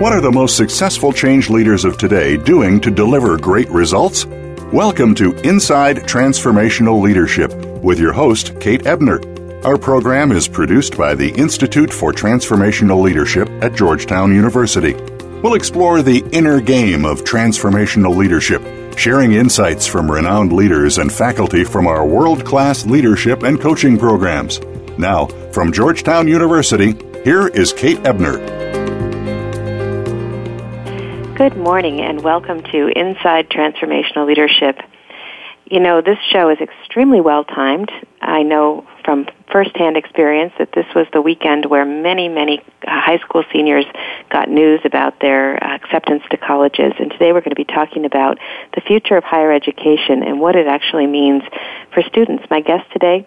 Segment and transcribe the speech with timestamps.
[0.00, 4.24] What are the most successful change leaders of today doing to deliver great results?
[4.72, 9.20] Welcome to Inside Transformational Leadership with your host, Kate Ebner.
[9.62, 14.94] Our program is produced by the Institute for Transformational Leadership at Georgetown University.
[15.42, 18.62] We'll explore the inner game of transformational leadership,
[18.96, 24.60] sharing insights from renowned leaders and faculty from our world class leadership and coaching programs.
[24.96, 28.79] Now, from Georgetown University, here is Kate Ebner.
[31.40, 34.78] Good morning and welcome to Inside Transformational Leadership.
[35.64, 37.90] You know, this show is extremely well timed.
[38.20, 43.42] I know from firsthand experience that this was the weekend where many, many high school
[43.54, 43.86] seniors
[44.28, 46.92] got news about their acceptance to colleges.
[46.98, 48.36] And today we're going to be talking about
[48.74, 51.42] the future of higher education and what it actually means
[51.94, 52.44] for students.
[52.50, 53.26] My guest today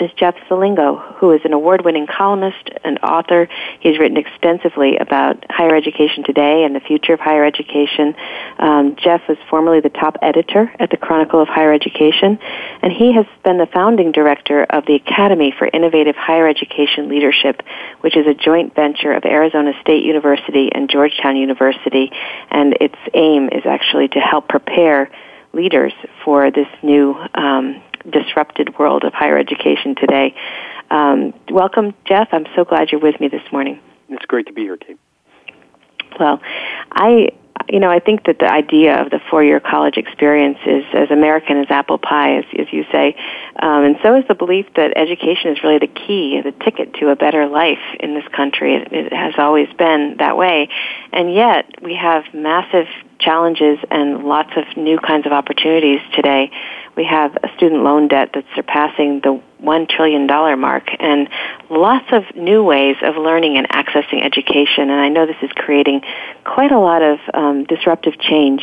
[0.00, 3.48] is Jeff Selingo, who is an award-winning columnist and author.
[3.80, 8.14] He's written extensively about higher education today and the future of higher education.
[8.58, 12.38] Um, Jeff was formerly the top editor at the Chronicle of Higher Education,
[12.82, 17.62] and he has been the founding director of the Academy for Innovative Higher Education Leadership,
[18.00, 22.10] which is a joint venture of Arizona State University and Georgetown University,
[22.50, 25.10] and its aim is actually to help prepare
[25.52, 30.34] leaders for this new um, disrupted world of higher education today.
[30.90, 32.28] Um, welcome, Jeff.
[32.32, 33.80] I'm so glad you're with me this morning.
[34.08, 34.98] It's great to be here, Kate.
[36.18, 36.40] Well,
[36.92, 37.30] I
[37.68, 41.58] you know, I think that the idea of the four-year college experience is as American
[41.58, 43.16] as apple pie, as, as you say,
[43.58, 47.08] um, and so is the belief that education is really the key, the ticket to
[47.08, 48.76] a better life in this country.
[48.76, 50.68] It, it has always been that way,
[51.12, 52.86] and yet we have massive
[53.18, 56.50] challenges and lots of new kinds of opportunities today
[56.96, 60.26] we have a student loan debt that's surpassing the $1 trillion
[60.58, 61.28] mark and
[61.68, 64.90] lots of new ways of learning and accessing education.
[64.90, 66.02] And I know this is creating
[66.44, 68.62] quite a lot of um, disruptive change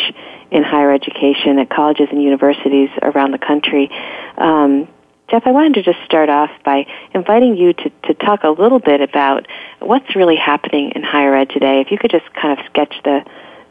[0.51, 3.89] in higher education at colleges and universities around the country.
[4.38, 4.88] Um,
[5.29, 8.79] Jeff, I wanted to just start off by inviting you to, to talk a little
[8.79, 9.47] bit about
[9.79, 11.81] what's really happening in higher ed today.
[11.81, 13.25] If you could just kind of sketch the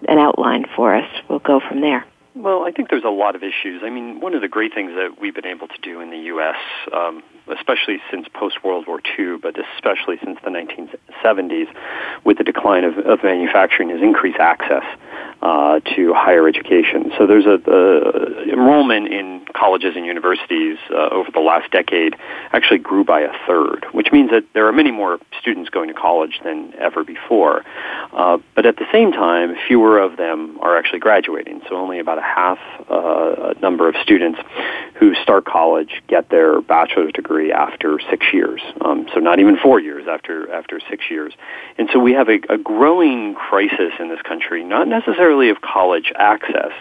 [0.08, 2.04] an outline for us, we'll go from there.
[2.34, 3.82] Well, I think there's a lot of issues.
[3.84, 6.18] I mean, one of the great things that we've been able to do in the
[6.18, 6.56] U.S.,
[6.92, 11.68] um, especially since post World War II, but especially since the 1970s,
[12.24, 14.84] with the decline of, of manufacturing, is increased access
[15.42, 17.12] uh, to higher education.
[17.18, 22.14] So there's a, a enrollment in colleges and universities uh, over the last decade
[22.52, 25.94] actually grew by a third, which means that there are many more students going to
[25.94, 27.64] college than ever before.
[28.12, 31.60] Uh, but at the same time, fewer of them are actually graduating.
[31.68, 34.38] So only about a half uh, number of students
[34.94, 38.60] who start college get their bachelor's degree after six years.
[38.80, 41.32] Um, so not even four years after after six years.
[41.78, 45.60] And so we have a, a growing crisis in this country, not necessarily necessarily of
[45.60, 46.72] college access,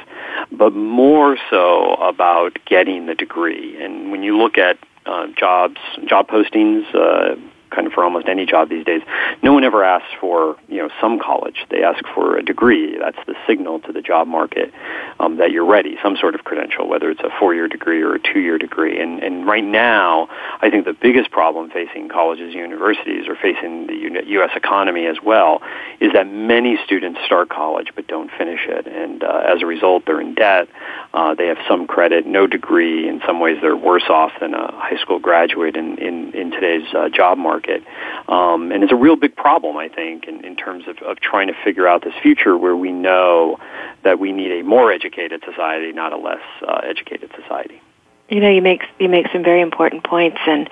[0.51, 3.81] but more so about getting the degree.
[3.81, 7.35] And when you look at uh, jobs, job postings, uh,
[7.71, 9.01] kind of for almost any job these days.
[9.41, 11.65] No one ever asks for you know some college.
[11.69, 12.97] They ask for a degree.
[12.99, 14.71] That's the signal to the job market
[15.19, 15.97] um, that you're ready.
[16.03, 19.01] Some sort of credential, whether it's a four-year degree or a two-year degree.
[19.01, 20.27] And and right now,
[20.61, 23.95] I think the biggest problem facing colleges and universities, or facing the
[24.27, 24.51] U.S.
[24.55, 25.61] economy as well,
[25.99, 30.03] is that many students start college but don't finish it, and uh, as a result,
[30.05, 30.67] they're in debt.
[31.13, 33.07] Uh, they have some credit, no degree.
[33.07, 36.87] In some ways, they're worse off than a high school graduate in in, in today's
[36.93, 37.84] uh, job market market.
[38.28, 41.47] Um, and it's a real big problem, I think, in, in terms of, of trying
[41.47, 43.58] to figure out this future where we know
[44.03, 47.81] that we need a more educated society, not a less uh, educated society.
[48.29, 50.69] You know, you make you make some very important points, and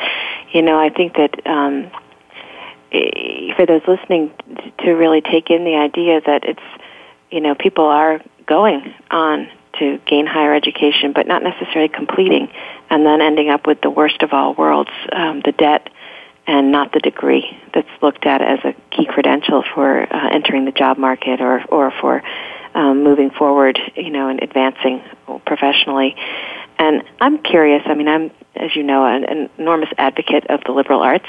[0.53, 1.91] you know, I think that um,
[3.55, 4.31] for those listening
[4.79, 6.83] to really take in the idea that it's
[7.29, 12.49] you know people are going on to gain higher education, but not necessarily completing,
[12.89, 15.89] and then ending up with the worst of all worlds, um, the debt
[16.49, 20.71] and not the degree that's looked at as a key credential for uh, entering the
[20.71, 22.23] job market or or for
[22.73, 25.03] um, moving forward, you know, and advancing
[25.45, 26.15] professionally.
[26.79, 30.71] And I'm curious, I mean, I'm, as you know, an, an enormous advocate of the
[30.71, 31.27] liberal arts,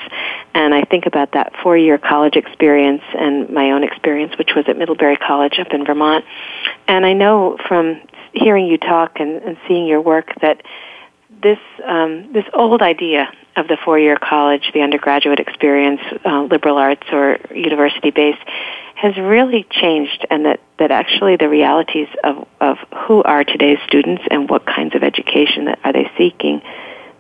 [0.54, 4.78] and I think about that four-year college experience and my own experience, which was at
[4.78, 6.24] Middlebury College up in Vermont.
[6.86, 8.00] And I know from
[8.32, 10.62] hearing you talk and, and seeing your work that
[11.42, 17.06] this um, this old idea of the four-year college, the undergraduate experience, uh, liberal arts
[17.12, 18.42] or university-based,
[18.94, 24.22] has really changed, and that that actually the realities of of who are today's students
[24.30, 26.62] and what kinds of education that are they seeking,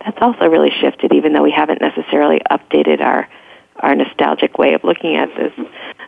[0.04, 1.12] that's also really shifted.
[1.12, 3.28] Even though we haven't necessarily updated our
[3.76, 5.52] our nostalgic way of looking at this,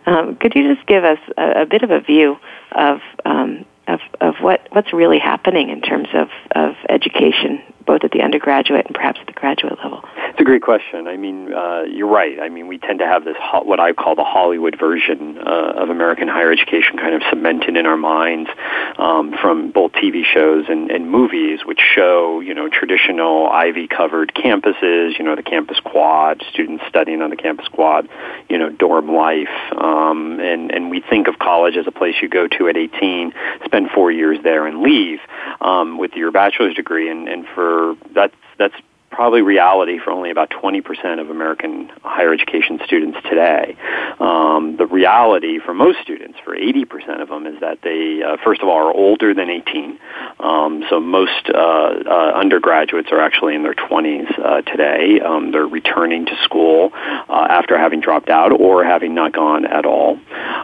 [0.07, 2.39] um, could you just give us a, a bit of a view
[2.73, 8.13] of um, of, of what, what's really happening in terms of, of education both at
[8.13, 10.03] the undergraduate and perhaps at the graduate level?
[10.29, 11.07] It's a great question.
[11.07, 12.39] I mean, uh, you're right.
[12.41, 15.75] I mean, we tend to have this ho- what I call the Hollywood version uh,
[15.77, 18.51] of American higher education kind of cemented in our minds
[18.99, 25.19] um, from both TV shows and, and movies, which show you know traditional Ivy-covered campuses.
[25.19, 28.09] You know, the campus quad, students studying on the campus quad.
[28.49, 32.29] You know, dorm life, um, and and we think of college as a place you
[32.29, 33.35] go to at 18,
[33.73, 35.19] spend four years there, and leave
[35.63, 37.11] um, with your bachelor's degree.
[37.11, 38.75] And, and for that's that's
[39.13, 43.77] probably reality for only about 20% of American higher education students today.
[44.19, 48.63] Um, the reality for most students, for 80% of them, is that they, uh, first
[48.63, 49.99] of all, are older than 18.
[50.41, 55.21] Um, so most uh, uh, undergraduates are actually in their 20s uh, today.
[55.21, 59.85] Um, they're returning to school uh, after having dropped out or having not gone at
[59.85, 60.19] all.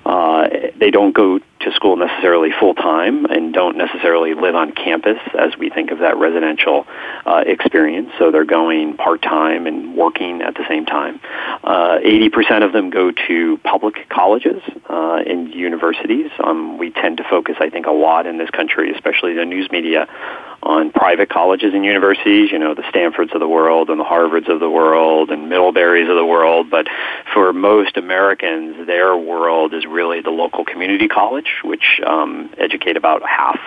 [0.07, 0.49] Uh,
[0.81, 5.57] they don't go to school necessarily full time and don't necessarily live on campus as
[5.59, 6.87] we think of that residential
[7.27, 8.11] uh, experience.
[8.19, 11.21] So they're going part time and working at the same time.
[11.65, 16.31] Uh, 80% of them go to public colleges uh, and universities.
[16.43, 19.71] Um, we tend to focus, I think, a lot in this country, especially the news
[19.71, 20.09] media,
[20.63, 24.49] on private colleges and universities, you know, the Stanfords of the world and the Harvards
[24.53, 26.71] of the world and Middleburys of the world.
[26.71, 26.87] But
[27.33, 33.23] for most Americans, their world is really the local community college, which um, educate about
[33.29, 33.59] half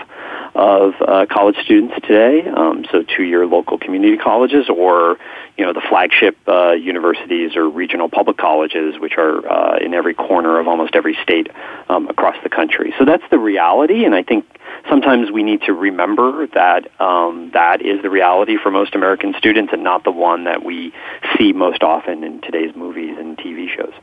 [0.53, 2.47] of uh, college students today.
[2.47, 5.17] Um, so two-year local community colleges or,
[5.57, 10.13] you know, the flagship uh, universities or regional public colleges, which are uh, in every
[10.13, 11.47] corner of almost every state
[11.89, 12.93] um, across the country.
[12.99, 14.45] So that's the reality, and I think
[14.89, 19.71] sometimes we need to remember that um, that is the reality for most American students
[19.73, 20.93] and not the one that we
[21.37, 23.93] see most often in today's movies and TV shows.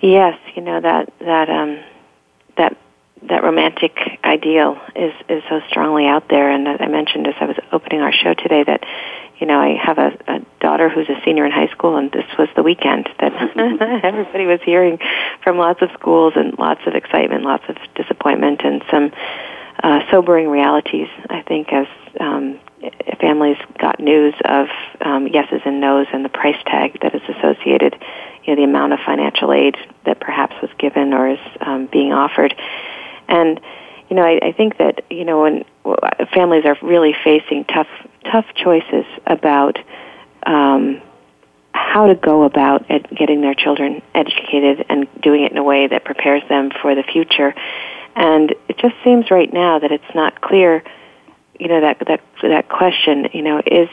[0.00, 1.78] Yes, you know that that um,
[2.56, 2.76] that
[3.28, 6.50] that romantic ideal is is so strongly out there.
[6.50, 8.84] And I mentioned as I was opening our show today that
[9.38, 12.26] you know I have a, a daughter who's a senior in high school, and this
[12.38, 13.32] was the weekend that
[14.04, 14.98] everybody was hearing
[15.42, 19.12] from lots of schools and lots of excitement, lots of disappointment, and some
[19.82, 21.08] uh, sobering realities.
[21.30, 21.86] I think as
[22.20, 22.58] um,
[23.20, 24.66] families got news of
[25.00, 27.96] um, yeses and nos and the price tag that is associated,
[28.44, 32.12] you know, the amount of financial aid that perhaps was given or is um, being
[32.12, 32.54] offered
[33.32, 33.60] and
[34.08, 35.64] you know, I, I think that you know when
[36.34, 37.88] families are really facing tough
[38.30, 39.78] tough choices about
[40.44, 41.00] um,
[41.72, 45.86] how to go about ed- getting their children educated and doing it in a way
[45.86, 47.54] that prepares them for the future.
[48.14, 50.84] And it just seems right now that it's not clear,
[51.58, 53.88] you know, that that that question, you know, is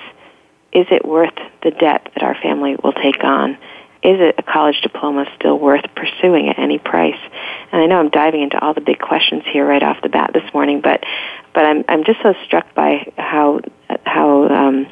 [0.74, 3.58] is it worth the debt that our family will take on?
[4.02, 7.20] Is a college diploma still worth pursuing at any price?
[7.72, 10.32] And I know I'm diving into all the big questions here right off the bat
[10.34, 11.04] this morning, but
[11.54, 13.62] but I'm I'm just so struck by how
[14.06, 14.88] how um,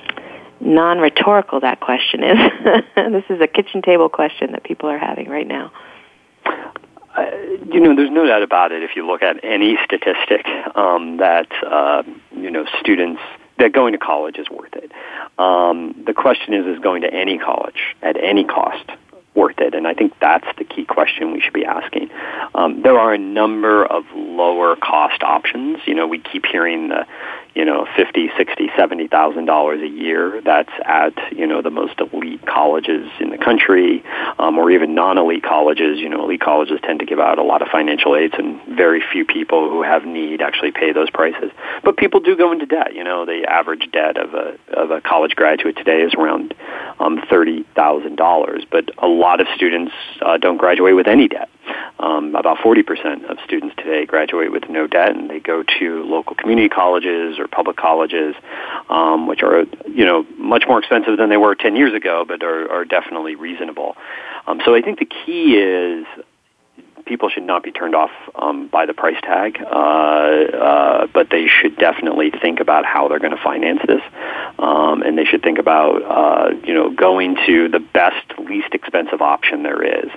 [0.59, 2.37] non-rhetorical that question is.
[2.95, 5.71] this is a kitchen table question that people are having right now.
[6.45, 7.31] Uh,
[7.71, 8.83] you know, there's no doubt about it.
[8.83, 10.45] If you look at any statistic,
[10.75, 12.03] um, that uh,
[12.35, 13.21] you know students
[13.59, 14.91] that going to college is worth it.
[15.39, 18.89] Um, the question is, is going to any college at any cost
[19.35, 19.73] worth it?
[19.75, 22.09] And I think that's the key question we should be asking.
[22.55, 25.79] Um, there are a number of lower cost options.
[25.85, 27.05] You know, we keep hearing the
[27.57, 30.41] you know, fifty, sixty, seventy thousand dollars a year.
[30.45, 34.03] That's at you know the most elite colleges in the country,
[34.37, 35.97] um, or even non-elite colleges.
[35.97, 39.01] You know, elite colleges tend to give out a lot of financial aids, and very
[39.11, 41.49] few people who have need actually pay those prices.
[41.83, 42.93] But people do go into debt.
[42.93, 46.53] You know, the average debt of a of a college graduate today is around
[46.99, 48.65] um, thirty thousand dollars.
[48.69, 51.49] But a lot of students uh, don't graduate with any debt.
[51.99, 56.35] Um, about 40% of students today graduate with no debt, and they go to local
[56.35, 58.35] community colleges or public colleges,
[58.89, 62.43] um, which are you know much more expensive than they were 10 years ago, but
[62.43, 63.95] are, are definitely reasonable.
[64.47, 66.05] Um, so I think the key is
[67.07, 71.47] people should not be turned off um, by the price tag, uh, uh, but they
[71.47, 74.01] should definitely think about how they're going to finance this,
[74.59, 79.21] um, and they should think about uh, you know going to the best, least expensive
[79.21, 80.09] option there is.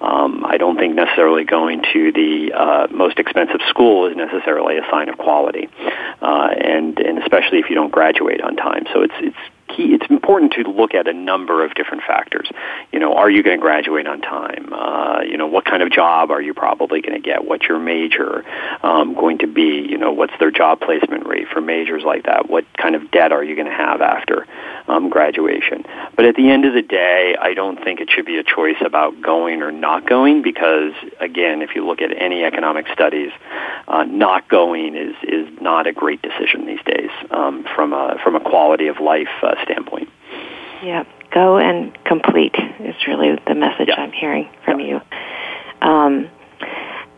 [0.00, 4.82] Um, I don't think necessarily going to the uh, most expensive school is necessarily a
[4.90, 5.68] sign of quality,
[6.20, 8.84] uh, and and especially if you don't graduate on time.
[8.92, 9.36] So it's it's
[9.76, 9.94] key.
[9.94, 12.50] It's important to look at a number of different factors.
[12.92, 14.72] You know, are you going to graduate on time?
[14.72, 17.44] Uh, you know, what kind of job are you probably going to get?
[17.44, 18.44] What's your major
[18.82, 19.86] um, going to be?
[19.88, 22.48] You know, what's their job placement rate for majors like that?
[22.48, 24.46] What kind of debt are you going to have after
[24.88, 25.84] um, graduation?
[26.16, 28.80] But at the end of the day, I don't think it should be a choice
[28.84, 33.30] about going or not going because, again, if you look at any economic studies,
[33.88, 38.34] uh, not going is is not a great decision these days um, from a from
[38.34, 40.08] a quality of life uh, standpoint.
[40.82, 44.00] Yeah, go and complete is really the message yeah.
[44.00, 44.86] I'm hearing from yeah.
[44.86, 45.88] you.
[45.88, 46.30] Um,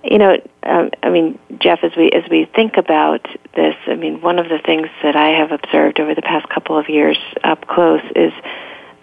[0.02, 4.20] you know, um, I mean, Jeff, as we as we think about this, I mean,
[4.20, 7.66] one of the things that I have observed over the past couple of years up
[7.66, 8.32] close is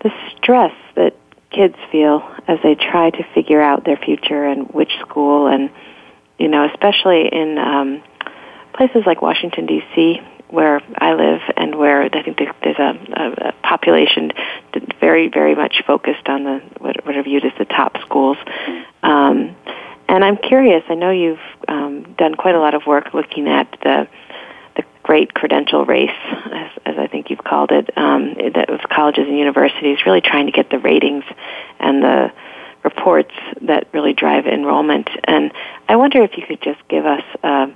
[0.03, 1.15] the stress that
[1.49, 5.71] kids feel as they try to figure out their future and which school, and
[6.37, 8.03] you know, especially in um,
[8.73, 10.21] places like Washington D.C
[10.51, 14.31] where I live and where I think there's a, a, a population
[14.99, 18.37] very, very much focused on the what, what are viewed as the top schools.
[19.01, 19.55] Um,
[20.07, 20.83] and I'm curious.
[20.89, 24.07] I know you've um, done quite a lot of work looking at the
[24.75, 26.09] the great credential race,
[26.53, 30.45] as, as I think you've called it, um, that of colleges and universities, really trying
[30.45, 31.25] to get the ratings
[31.79, 32.31] and the
[32.83, 35.09] reports that really drive enrollment.
[35.25, 35.51] And
[35.87, 37.23] I wonder if you could just give us.
[37.43, 37.67] Uh,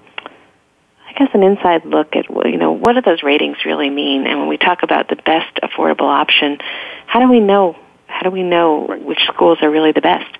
[1.18, 4.48] guess an inside look at you know what do those ratings really mean, and when
[4.48, 6.60] we talk about the best affordable option,
[7.08, 7.76] how do we know
[8.08, 10.38] how do we know which schools are really the best?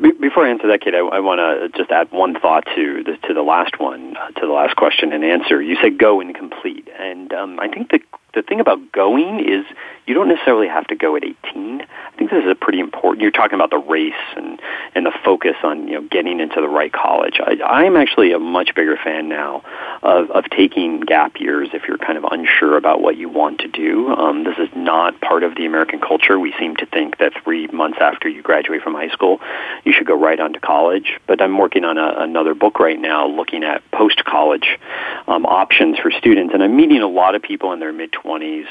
[0.00, 3.16] Before I answer that, Kate, I, I want to just add one thought to the
[3.28, 5.60] to the last one, to the last question and answer.
[5.60, 8.00] You said go and complete, and um, I think the
[8.36, 9.64] the thing about going is
[10.06, 11.80] you don't necessarily have to go at 18.
[11.80, 13.22] I think this is a pretty important.
[13.22, 14.60] You're talking about the race and
[14.94, 17.40] and the focus on you know getting into the right college.
[17.42, 19.62] I, I'm actually a much bigger fan now
[20.02, 23.68] of of taking gap years if you're kind of unsure about what you want to
[23.68, 24.08] do.
[24.08, 26.38] Um, this is not part of the American culture.
[26.38, 29.40] We seem to think that three months after you graduate from high school,
[29.84, 31.18] you should go right on to college.
[31.26, 34.78] But I'm working on a, another book right now looking at post college
[35.26, 38.25] um, options for students, and I'm meeting a lot of people in their mid 20s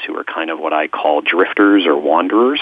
[0.06, 2.60] who are kind of what I call drifters or wanderers.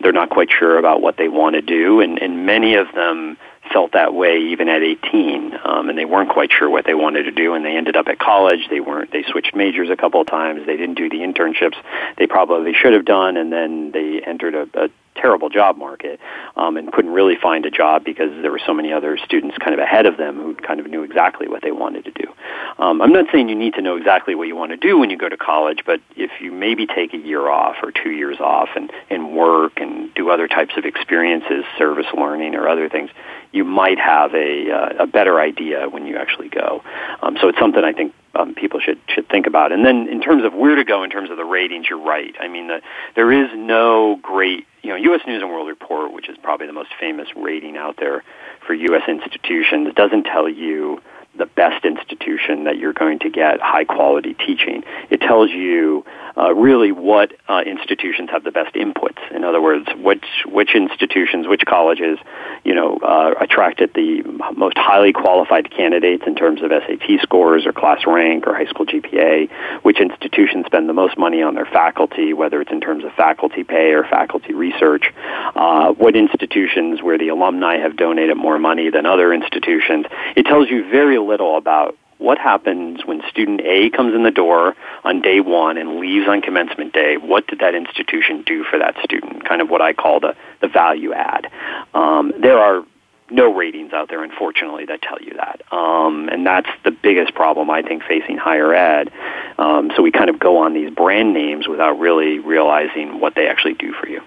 [0.00, 3.36] They're not quite sure about what they want to do, and, and many of them
[3.72, 7.24] felt that way even at 18, um, and they weren't quite sure what they wanted
[7.24, 8.68] to do, and they ended up at college.
[8.70, 9.10] They weren't.
[9.10, 10.64] They switched majors a couple of times.
[10.66, 11.76] They didn't do the internships
[12.16, 16.20] they probably should have done, and then they entered a, a terrible job market
[16.56, 19.74] um, and couldn't really find a job because there were so many other students kind
[19.74, 22.32] of ahead of them who kind of knew exactly what they wanted to do.
[22.78, 25.10] Um, I'm not saying you need to know exactly what you want to do when
[25.10, 28.38] you go to college, but if you maybe take a year off or two years
[28.40, 33.10] off and, and work and do other types of experiences, service learning or other things,
[33.52, 36.82] you might have a, uh, a better idea when you actually go.
[37.22, 39.72] Um, so it's something I think um, people should should think about.
[39.72, 42.34] And then in terms of where to go in terms of the ratings, you're right.
[42.38, 42.82] I mean, the,
[43.14, 45.22] there is no great, you know, U.S.
[45.26, 48.22] News and World Report, which is probably the most famous rating out there
[48.64, 49.02] for U.S.
[49.08, 51.02] institutions, doesn't tell you
[51.36, 54.84] the best institution that you're going to get high quality teaching.
[55.10, 56.04] It tells you
[56.36, 59.18] uh, really what uh, institutions have the best inputs.
[59.30, 62.18] In other words, which which institutions, which colleges,
[62.64, 64.22] you know, uh, attracted the
[64.54, 68.86] most highly qualified candidates in terms of SAT scores or class rank or high school
[68.86, 69.50] GPA.
[69.82, 73.64] Which institutions spend the most money on their faculty, whether it's in terms of faculty
[73.64, 75.12] pay or faculty research.
[75.54, 80.06] Uh, what institutions where the alumni have donated more money than other institutions.
[80.36, 84.74] It tells you very little about what happens when student A comes in the door
[85.04, 87.16] on day one and leaves on commencement day?
[87.16, 89.44] What did that institution do for that student?
[89.46, 91.50] Kind of what I call the, the value add.
[91.94, 92.84] Um, there are
[93.30, 95.60] no ratings out there, unfortunately, that tell you that.
[95.72, 99.10] Um, and that's the biggest problem, I think, facing higher ed.
[99.58, 103.48] Um, so we kind of go on these brand names without really realizing what they
[103.48, 104.22] actually do for you.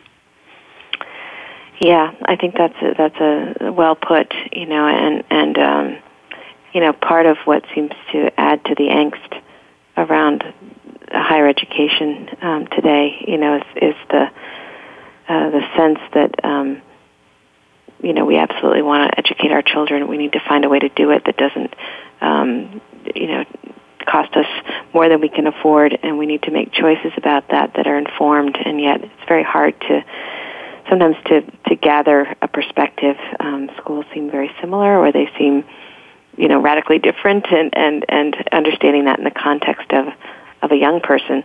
[1.82, 5.98] Yeah, I think that's a, that's a well put, you know, and and um,
[6.74, 9.42] you know, part of what seems to add to the angst
[9.98, 10.44] around
[11.12, 14.28] higher education um, today, you know, is, is the
[15.28, 16.82] uh, the sense that um,
[18.02, 20.08] you know we absolutely want to educate our children.
[20.08, 21.74] We need to find a way to do it that doesn't,
[22.22, 22.82] um,
[23.16, 23.46] you know,
[24.06, 24.48] cost us
[24.94, 27.98] more than we can afford, and we need to make choices about that that are
[27.98, 28.58] informed.
[28.64, 30.04] And yet, it's very hard to
[30.90, 33.18] sometimes to to gather a perspective.
[33.40, 35.64] Um, schools seem very similar, or they seem,
[36.38, 40.08] you know, radically different, and and and understanding that in the context of
[40.62, 41.44] of a young person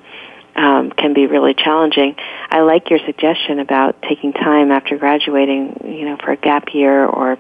[0.57, 2.17] um, can be really challenging.
[2.51, 7.05] I like your suggestion about taking time after graduating, you know, for a gap year
[7.05, 7.39] or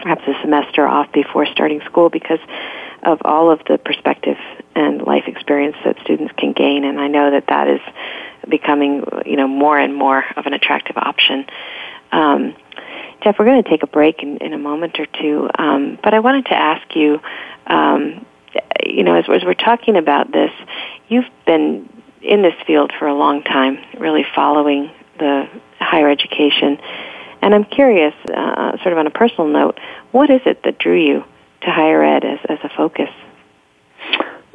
[0.00, 2.38] perhaps a semester off before starting school because
[3.02, 4.36] of all of the perspective
[4.74, 6.84] and life experience that students can gain.
[6.84, 7.80] And I know that that is
[8.48, 11.46] becoming, you know, more and more of an attractive option.
[12.12, 12.54] Um,
[13.22, 16.14] Jeff, we're going to take a break in, in a moment or two, um, but
[16.14, 17.20] I wanted to ask you,
[17.66, 18.24] um,
[18.84, 20.50] you know, as, as we're talking about this,
[21.08, 21.88] you've been
[22.22, 25.48] in this field for a long time, really following the
[25.78, 26.78] higher education.
[27.42, 29.78] And I'm curious, uh, sort of on a personal note,
[30.12, 31.24] what is it that drew you
[31.62, 33.10] to higher ed as, as a focus?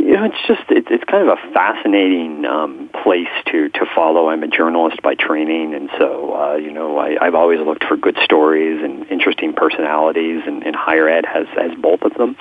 [0.03, 4.27] You know, it's just it, it's kind of a fascinating um, place to to follow.
[4.27, 7.95] I'm a journalist by training, and so uh, you know I, I've always looked for
[7.95, 12.35] good stories and interesting personalities, and, and higher ed has has both of them.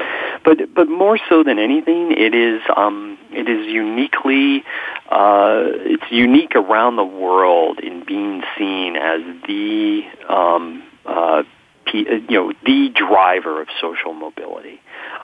[0.45, 4.65] But but more so than anything, it is um, it is uniquely
[5.09, 11.45] uh, it's unique around the world in being seen as the um, uh,
[11.95, 14.82] you know the driver of social mobility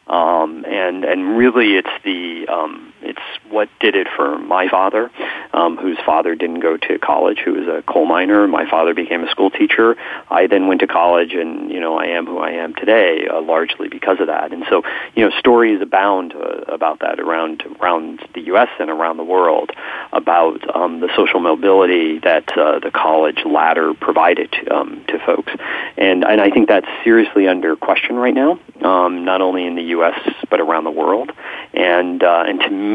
[0.08, 5.10] um, and and really it's the um, it's what did it for my father,
[5.52, 8.46] um, whose father didn't go to college, who was a coal miner.
[8.46, 9.96] My father became a school teacher.
[10.30, 13.40] I then went to college, and you know I am who I am today, uh,
[13.40, 14.52] largely because of that.
[14.52, 14.82] And so
[15.14, 18.68] you know stories abound uh, about that around around the U.S.
[18.78, 19.70] and around the world
[20.12, 25.52] about um, the social mobility that uh, the college ladder provided um, to folks.
[25.96, 29.82] And and I think that's seriously under question right now, um, not only in the
[29.94, 30.18] U.S.
[30.50, 31.32] but around the world.
[31.74, 32.87] And uh, and to me,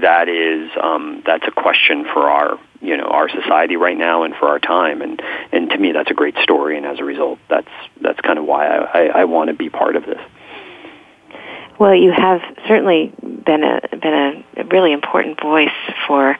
[0.00, 4.34] that is um, that's a question for our you know our society right now and
[4.34, 5.02] for our time.
[5.02, 5.20] And
[5.52, 6.76] and to me, that's a great story.
[6.76, 7.68] And as a result, that's
[8.00, 10.20] that's kind of why I, I, I want to be part of this.
[11.78, 15.68] Well, you have certainly been a been a really important voice
[16.06, 16.36] for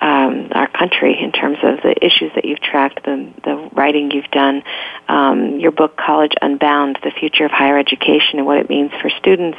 [0.00, 4.30] um, our country in terms of the issues that you've tracked, the, the writing you've
[4.30, 4.62] done.
[5.08, 9.08] Um, your book, College Unbound: The Future of Higher Education and What It Means for
[9.08, 9.58] Students,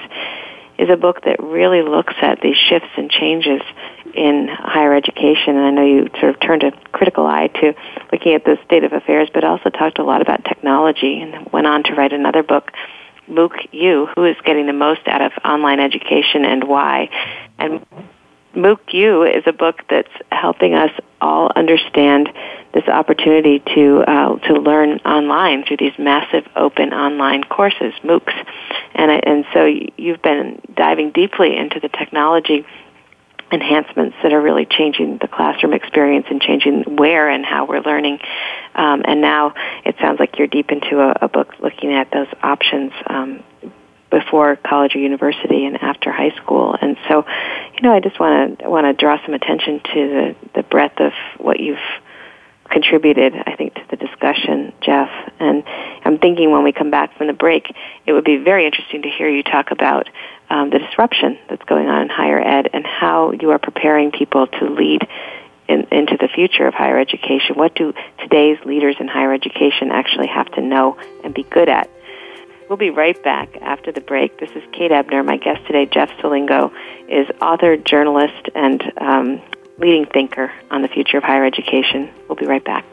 [0.77, 3.61] is a book that really looks at these shifts and changes
[4.13, 5.55] in higher education.
[5.57, 7.73] And I know you sort of turned a critical eye to
[8.11, 11.67] looking at the state of affairs, but also talked a lot about technology and went
[11.67, 12.71] on to write another book.
[13.29, 17.09] MOOC U, who is getting the most out of online education and why.
[17.59, 17.85] And
[18.55, 22.29] MOOC U is a book that's helping us all understand
[22.73, 28.33] this opportunity to uh, to learn online through these massive open online courses, MOOCs,
[28.97, 32.65] and and so you've been diving deeply into the technology
[33.51, 38.19] enhancements that are really changing the classroom experience and changing where and how we're learning.
[38.75, 39.53] Um, and now
[39.85, 43.43] it sounds like you're deep into a, a book looking at those options um,
[44.09, 46.75] before college or university and after high school.
[46.81, 47.25] And so,
[47.75, 50.99] you know, I just want to want to draw some attention to the the breadth
[50.99, 51.77] of what you've
[52.69, 55.09] contributed, I think, to the discussion, Jeff.
[55.39, 55.63] And
[56.03, 57.73] I'm thinking when we come back from the break,
[58.05, 60.09] it would be very interesting to hear you talk about
[60.49, 64.47] um, the disruption that's going on in higher ed and how you are preparing people
[64.47, 65.07] to lead
[65.67, 67.55] in, into the future of higher education.
[67.55, 71.89] What do today's leaders in higher education actually have to know and be good at?
[72.69, 74.39] We'll be right back after the break.
[74.39, 75.23] This is Kate Ebner.
[75.23, 76.73] My guest today, Jeff Selingo,
[77.07, 79.41] is author, journalist, and um,
[79.77, 82.11] leading thinker on the future of higher education.
[82.27, 82.85] We'll be right back.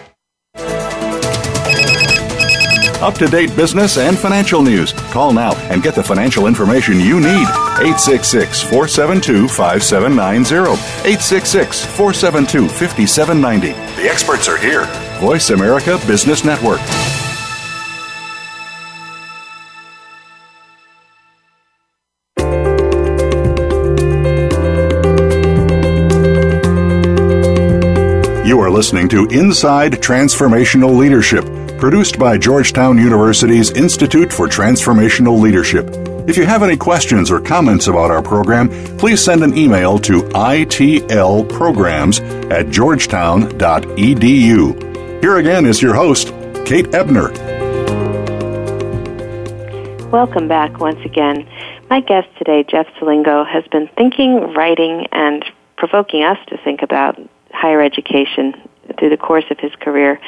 [3.01, 4.93] up to date business and financial news.
[5.11, 7.47] Call now and get the financial information you need.
[7.81, 10.71] 866 472 5790.
[11.09, 14.01] 866 472 5790.
[14.01, 14.85] The experts are here.
[15.19, 16.79] Voice America Business Network.
[28.45, 31.45] You are listening to Inside Transformational Leadership
[31.81, 35.87] produced by Georgetown University's Institute for Transformational Leadership.
[36.29, 40.21] If you have any questions or comments about our program, please send an email to
[40.21, 45.23] itlprograms at georgetown.edu.
[45.23, 46.27] Here again is your host,
[46.65, 47.31] Kate Ebner.
[50.11, 51.49] Welcome back once again.
[51.89, 55.43] My guest today, Jeff Selingo, has been thinking, writing, and
[55.77, 57.19] provoking us to think about
[57.51, 58.53] higher education
[58.99, 60.19] through the course of his career.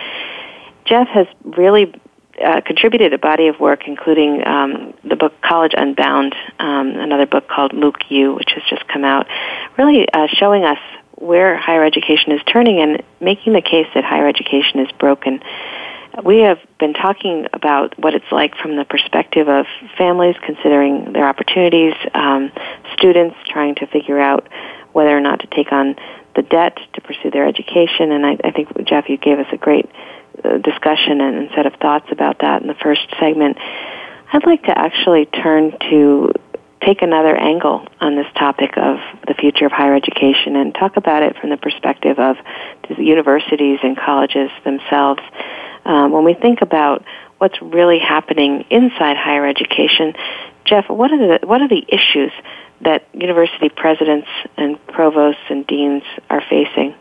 [0.86, 1.94] Jeff has really
[2.44, 7.48] uh, contributed a body of work, including um, the book College Unbound, um, another book
[7.48, 9.28] called MOOC U, which has just come out,
[9.78, 10.80] really uh, showing us
[11.16, 15.42] where higher education is turning and making the case that higher education is broken.
[16.24, 19.66] We have been talking about what it's like from the perspective of
[19.98, 22.52] families considering their opportunities, um,
[22.94, 24.48] students trying to figure out
[24.92, 25.96] whether or not to take on
[26.36, 29.58] the debt to pursue their education, and I, I think Jeff, you gave us a
[29.58, 29.90] great
[30.64, 33.58] discussion and set of thoughts about that in the first segment.
[34.32, 36.34] I'd like to actually turn to
[36.82, 41.24] take another angle on this topic of the future of higher education and talk about
[41.24, 42.36] it from the perspective of
[42.90, 45.22] the universities and colleges themselves.
[45.86, 47.06] Um, when we think about
[47.38, 50.14] what's really happening inside higher education,
[50.66, 52.32] Jeff, what are the what are the issues
[52.82, 54.28] that university presidents
[54.58, 56.96] and provosts and deans are facing?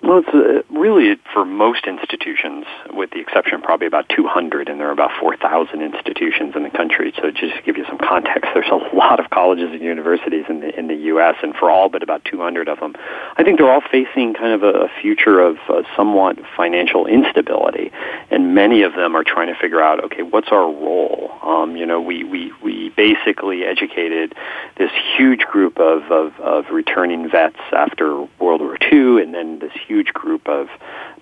[0.00, 4.78] Well, it's uh, really for most institutions, with the exception of probably about 200, and
[4.78, 7.12] there are about 4,000 institutions in the country.
[7.16, 10.60] So, just to give you some context, there's a lot of colleges and universities in
[10.60, 12.94] the in the U.S., and for all but about 200 of them,
[13.36, 17.90] I think they're all facing kind of a, a future of uh, somewhat financial instability,
[18.30, 21.32] and many of them are trying to figure out, okay, what's our role?
[21.42, 24.36] Um, you know, we we we basically educated
[24.76, 29.72] this huge group of, of of returning vets after World War II, and then this
[29.88, 30.68] huge group of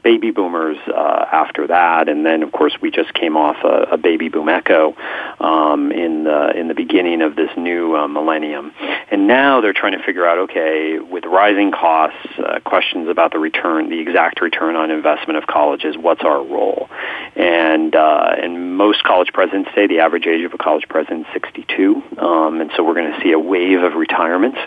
[0.02, 3.96] baby boomers uh, after that, and then of course we just came off a, a
[3.96, 4.94] baby boom echo
[5.40, 8.72] um, in the in the beginning of this new uh, millennium,
[9.10, 13.38] and now they're trying to figure out okay with rising costs, uh, questions about the
[13.38, 16.88] return, the exact return on investment of colleges, what's our role,
[17.34, 21.32] and uh, and most college presidents say the average age of a college president is
[21.32, 24.58] 62, um, and so we're going to see a wave of retirements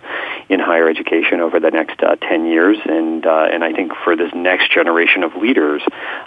[0.50, 4.16] in higher education over the next uh, 10 years, and uh, and I think for
[4.16, 5.82] this next generation of of leaders,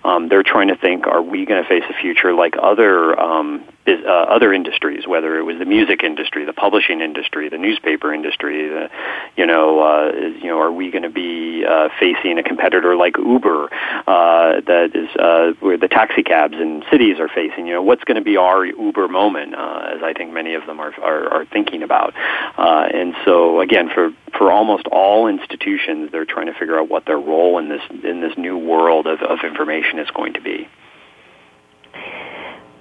[0.05, 3.65] um, they're trying to think: Are we going to face a future like other um,
[3.87, 8.69] uh, other industries, whether it was the music industry, the publishing industry, the newspaper industry,
[8.69, 8.89] the,
[9.37, 13.17] you know, uh, you know, are we going to be uh, facing a competitor like
[13.19, 13.69] Uber
[14.07, 17.67] uh, that is uh, where the taxi cabs in cities are facing?
[17.67, 19.55] You know, what's going to be our Uber moment?
[19.55, 22.15] Uh, as I think many of them are are, are thinking about.
[22.57, 27.05] Uh, and so, again, for for almost all institutions, they're trying to figure out what
[27.07, 30.69] their role in this in this new world of, of information is going to be.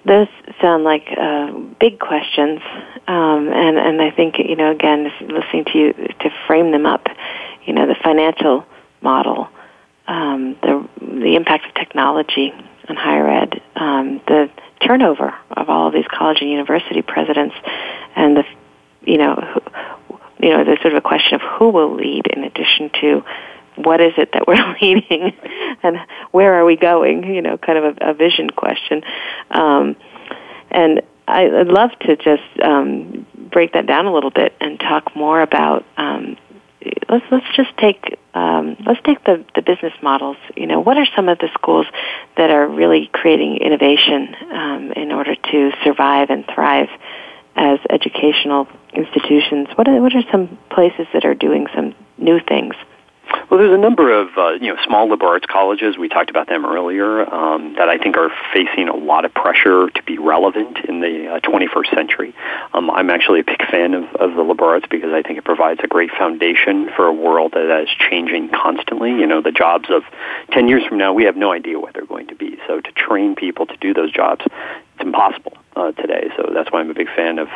[0.06, 0.28] Those
[0.62, 2.60] sound like uh, big questions,
[3.08, 7.08] um, and and I think you know again, listening to you to frame them up,
[7.66, 8.66] you know, the financial
[9.02, 9.48] model,
[10.08, 12.52] um, the the impact of technology
[12.90, 14.50] on higher ed, um, the
[14.86, 17.56] turnover of all of these college and university presidents,
[18.16, 18.44] and the
[19.04, 19.62] you know
[20.42, 23.24] you know, there's sort of a question of who will lead in addition to
[23.84, 25.34] what is it that we're leading
[25.84, 25.98] and
[26.32, 29.04] where are we going, you know, kind of a, a vision question.
[29.50, 29.96] Um,
[30.70, 35.16] and I, would love to just um, break that down a little bit and talk
[35.16, 36.38] more about um,
[37.10, 40.38] let's let's just take um, let's take the the business models.
[40.56, 41.86] You know, what are some of the schools
[42.38, 46.90] that are really creating innovation um, in order to survive and thrive
[47.56, 49.68] as educational institutions?
[49.76, 52.76] What are what are some places that are doing some new things?
[53.50, 55.98] Well, there's a number of uh, you know small liberal arts colleges.
[55.98, 59.90] We talked about them earlier um, that I think are facing a lot of pressure
[59.90, 62.36] to be relevant in the uh, 21st century.
[62.74, 65.44] Um, I'm actually a big fan of, of the liberal arts because I think it
[65.44, 69.12] provides a great foundation for a world that is changing constantly.
[69.12, 70.04] You know, the jobs of
[70.52, 72.58] 10 years from now, we have no idea what they're going to be.
[72.68, 76.30] So to train people to do those jobs, it's impossible uh, today.
[76.38, 77.48] So that's why I'm a big fan of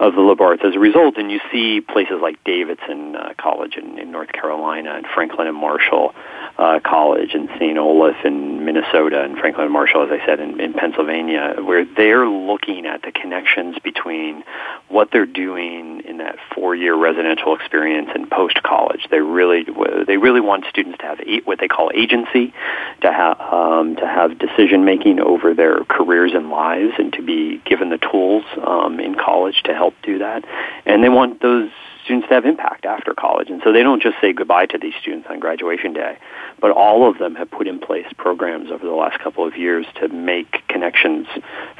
[0.00, 1.16] of the liberal arts as a result.
[1.16, 5.56] And you see places like Davidson uh, College in, in North Carolina and Franklin and
[5.56, 6.14] Marshall
[6.58, 7.78] uh, College and St.
[7.78, 12.26] Olaf in Minnesota and Franklin and Marshall, as I said, in, in Pennsylvania, where they're
[12.26, 14.44] looking at the connections between
[14.88, 19.06] what they're doing in that four-year residential experience and post-college.
[19.10, 19.64] They really
[20.06, 22.52] they really want students to have what they call agency,
[23.00, 27.41] to have um, to have decision making over their careers and lives, and to be
[27.64, 30.44] given the tools um, in college to help do that.
[30.86, 31.70] And they want those
[32.04, 33.48] students to have impact after college.
[33.48, 36.18] And so they don't just say goodbye to these students on graduation day,
[36.60, 39.86] but all of them have put in place programs over the last couple of years
[40.00, 41.26] to make connections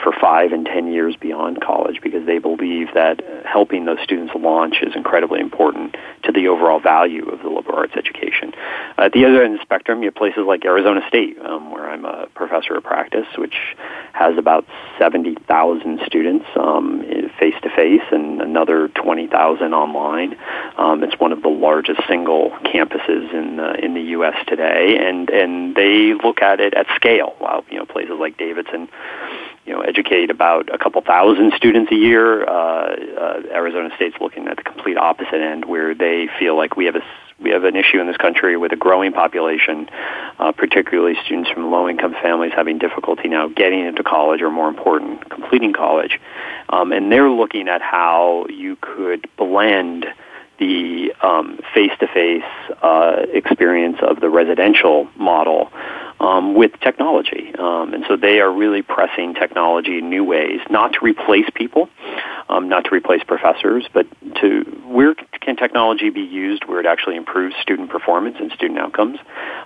[0.02, 4.76] for five and ten years beyond college because they believe that helping those students launch
[4.82, 8.52] is incredibly important to the overall value of the liberal arts education.
[8.98, 11.88] At the other end of the spectrum, you have places like Arizona State, um, where
[11.90, 12.21] I'm a
[12.52, 13.54] professor of practice, which
[14.12, 14.66] has about
[14.98, 16.46] 70,000 students
[17.38, 20.36] face to face and another 20,000 online.
[20.76, 24.36] Um, it's one of the largest single campuses in the, in the U.S.
[24.46, 27.34] today, and and they look at it at scale.
[27.38, 28.88] While you know places like Davidson
[29.64, 32.44] you know, educate about a couple thousand students a year.
[32.44, 36.84] Uh, uh, Arizona State's looking at the complete opposite end, where they feel like we
[36.86, 37.04] have a
[37.42, 39.88] we have an issue in this country with a growing population,
[40.38, 45.28] uh, particularly students from low-income families having difficulty now getting into college, or more important,
[45.28, 46.20] completing college.
[46.68, 50.06] Um, and they're looking at how you could blend
[50.58, 52.44] the um, face-to-face
[52.82, 55.70] uh, experience of the residential model
[56.22, 57.54] um, with technology.
[57.58, 61.88] Um, and so they are really pressing technology in new ways, not to replace people,
[62.48, 64.06] um, not to replace professors, but
[64.40, 69.18] to where can technology be used where it actually improves student performance and student outcomes,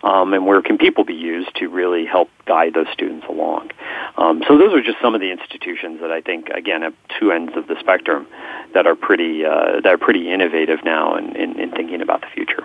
[0.02, 3.70] um, and where can people be used to really help guide those students along.
[4.16, 7.32] Um, so those are just some of the institutions that I think, again, at two
[7.32, 8.26] ends of the spectrum,
[8.72, 12.28] that are pretty uh, that are pretty innovative now in, in, in thinking about the
[12.34, 12.64] future.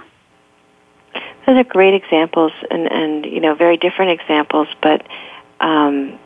[1.45, 5.05] Those are great examples, and and you know very different examples, but
[5.59, 6.19] um,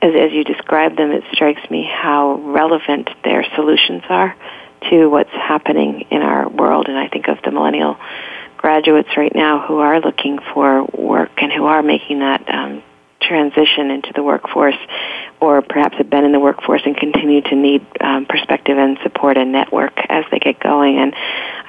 [0.00, 4.34] as as you describe them, it strikes me how relevant their solutions are
[4.90, 6.88] to what's happening in our world.
[6.88, 7.96] And I think of the millennial
[8.56, 12.82] graduates right now who are looking for work and who are making that um,
[13.20, 14.76] transition into the workforce
[15.40, 19.36] or perhaps have been in the workforce and continue to need um, perspective and support
[19.36, 20.98] and network as they get going.
[20.98, 21.14] And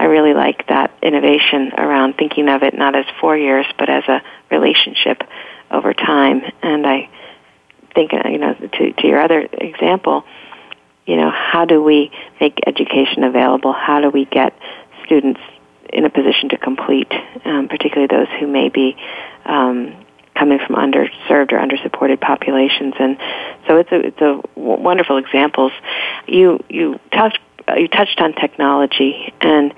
[0.04, 4.04] I really like that innovation around thinking of it not as four years, but as
[4.10, 5.24] a relationship
[5.72, 6.42] over time.
[6.62, 7.10] And I
[7.96, 10.26] think, uh, you know, to, to your other example,
[11.06, 12.12] you know, how do we
[12.42, 13.72] make education available?
[13.72, 14.54] How do we get
[15.06, 15.40] students
[15.94, 17.14] in a position to complete,
[17.46, 18.98] um, particularly those who may be
[19.46, 19.96] um,
[20.38, 22.94] coming from underserved or undersupported populations?
[23.00, 23.18] And
[23.68, 25.72] so it's a it's a wonderful examples.
[26.28, 27.40] You you talked
[27.78, 29.74] you touched on technology, and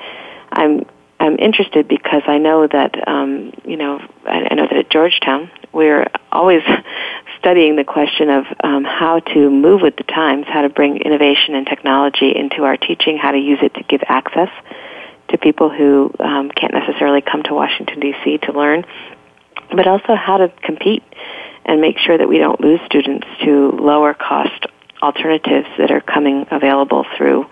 [0.52, 0.86] I'm
[1.20, 5.50] I'm interested because I know that um, you know I, I know that at Georgetown
[5.72, 6.62] we're always
[7.40, 11.54] studying the question of um, how to move with the times, how to bring innovation
[11.54, 14.50] and technology into our teaching, how to use it to give access
[15.30, 18.38] to people who um, can't necessarily come to Washington D.C.
[18.40, 18.86] to learn,
[19.76, 21.04] but also how to compete
[21.66, 24.68] and make sure that we don't lose students to lower cost
[25.02, 27.46] alternatives that are coming available through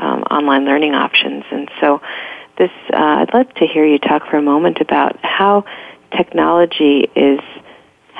[0.00, 1.44] um, online learning options.
[1.50, 2.00] And so,
[2.58, 5.64] this uh, I'd love to hear you talk for a moment about how
[6.16, 7.40] technology is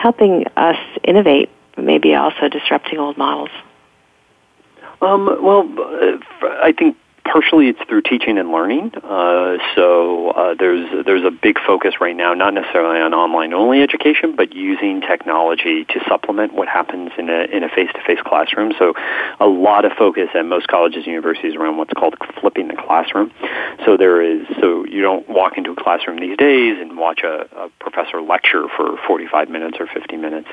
[0.00, 3.50] helping us innovate, maybe also disrupting old models?
[5.02, 8.92] Um, well, uh, I think partially it's through teaching and learning.
[9.02, 13.82] Uh, so uh, there's there's a big focus right now, not necessarily on online only
[13.82, 18.18] education, but using technology to supplement what happens in a in a face to face
[18.24, 18.72] classroom.
[18.78, 18.94] So
[19.38, 23.32] a lot of focus at most colleges and universities around what's called flipping the classroom.
[23.84, 27.48] So there is so you don't walk into a classroom these days and watch a,
[27.56, 30.48] a professor lecture for 45 minutes or 50 minutes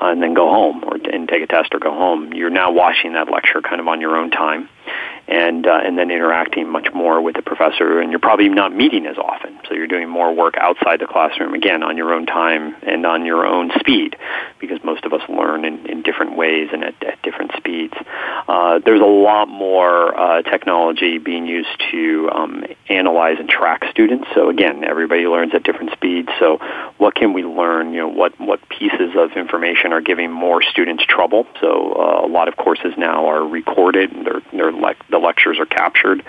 [0.00, 2.32] uh, and then go home or and take a test or go home.
[2.32, 4.68] You're now watching that lecture kind of on your own time
[5.30, 8.00] and uh, and then interacting much more with the professor.
[8.00, 11.54] And you're probably not meeting as often, so you're doing more work outside the classroom
[11.54, 14.16] again on your own time and on your own speed,
[14.58, 17.94] because most of us learn in, in different ways and at, at different speeds.
[18.48, 24.26] Uh, there's a lot more uh, technology being used to um, analyze and track students.
[24.34, 26.28] So again, everybody learns at different speeds.
[26.40, 26.58] So
[26.98, 27.92] what can we learn?
[27.94, 31.46] You know, what what pieces of information are giving more students trouble?
[31.60, 34.10] So uh, a lot of courses now are recorded.
[34.24, 36.24] They're they're like the lectures are captured.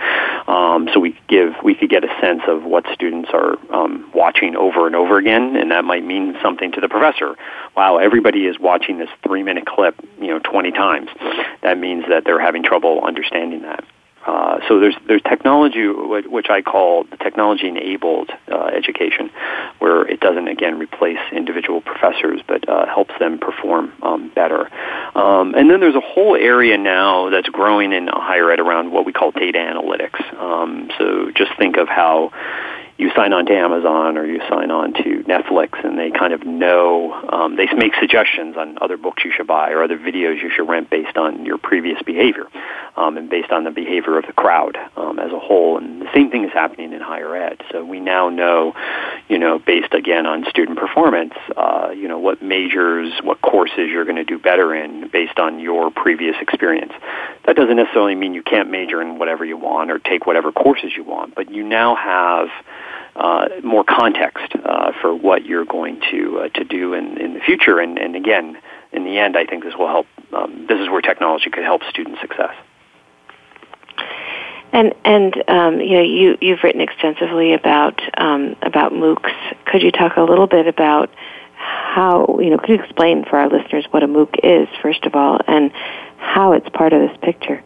[0.48, 4.56] Um, so we give we could get a sense of what students are um, watching
[4.56, 7.36] over and over again, and that might mean something to the professor.
[7.76, 11.10] Wow, everybody is watching this three minute clip, you know, 20 times.
[11.62, 13.84] That means that they're having trouble understanding that.
[14.26, 19.32] Uh, so there's there's technology which I call the technology enabled uh, education,
[19.80, 24.70] where it doesn't again replace individual professors, but uh, helps them perform um, better.
[25.16, 29.06] Um, and then there's a whole area now that's growing in higher ed around what
[29.06, 30.22] we call data analytics.
[30.40, 32.32] Um, so just think of how
[32.98, 36.46] you sign on to Amazon or you sign on to Netflix, and they kind of
[36.46, 40.50] know um, they make suggestions on other books you should buy or other videos you
[40.56, 42.46] should rent based on your previous behavior
[42.96, 45.78] um, and based on the behavior of the crowd um, as a whole.
[45.78, 47.62] And the same thing is happening in higher ed.
[47.72, 48.74] So we now know,
[49.28, 54.06] you know, based again on student performance, uh, you know, what majors, what courses you're
[54.06, 56.94] going to do better in based on your previous experience.
[57.46, 60.92] That doesn't necessarily mean you can't major in whatever you want or take whatever courses
[60.96, 62.50] you want, but you now have
[63.16, 67.40] uh, more context uh, for what you're going to uh, to do in, in the
[67.40, 67.80] future.
[67.80, 68.58] And, and again,
[68.92, 70.08] in the end, I think this will help.
[70.34, 72.54] Um, this is where technology could help student success.
[74.74, 79.34] And and um, you know you you've written extensively about um, about MOOCs.
[79.66, 81.10] Could you talk a little bit about
[81.56, 82.58] how you know?
[82.58, 85.72] Could you explain for our listeners what a MOOC is first of all, and
[86.18, 87.62] how it's part of this picture?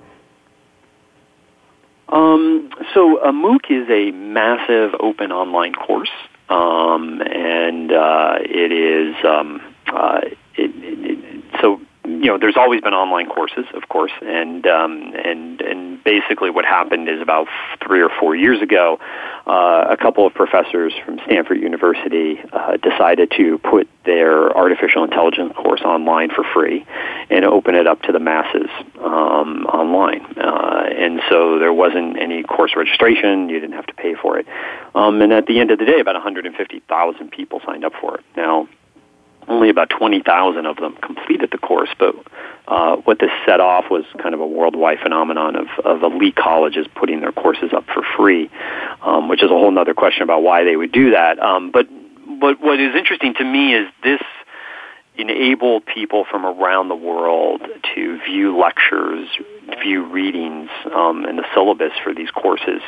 [2.10, 6.12] Um, so a MOOC is a massive open online course,
[6.50, 10.22] um, and uh, it is um, uh,
[10.56, 15.14] it, it, it, so you know, there's always been online courses, of course, and um,
[15.24, 17.48] and and basically what happened is about
[17.86, 19.00] three or four years ago,
[19.48, 25.54] uh, a couple of professors from Stanford University uh, decided to put their artificial intelligence
[25.56, 26.86] course online for free
[27.30, 30.26] and open it up to the masses um, online.
[30.38, 34.46] Uh, and so there wasn't any course registration; you didn't have to pay for it.
[34.94, 38.24] Um, and at the end of the day, about 150,000 people signed up for it.
[38.38, 38.68] Now
[39.48, 42.16] only about 20,000 of them completed the course, but
[42.68, 46.88] uh, what this set off was kind of a worldwide phenomenon of, of elite colleges
[46.96, 48.50] putting their courses up for free,
[49.02, 51.40] um, which is a whole other question about why they would do that.
[51.40, 51.88] Um, but,
[52.40, 54.22] but what is interesting to me is this
[55.18, 57.62] enabled people from around the world
[57.94, 59.30] to view lectures,
[59.82, 62.82] view readings, um, and the syllabus for these courses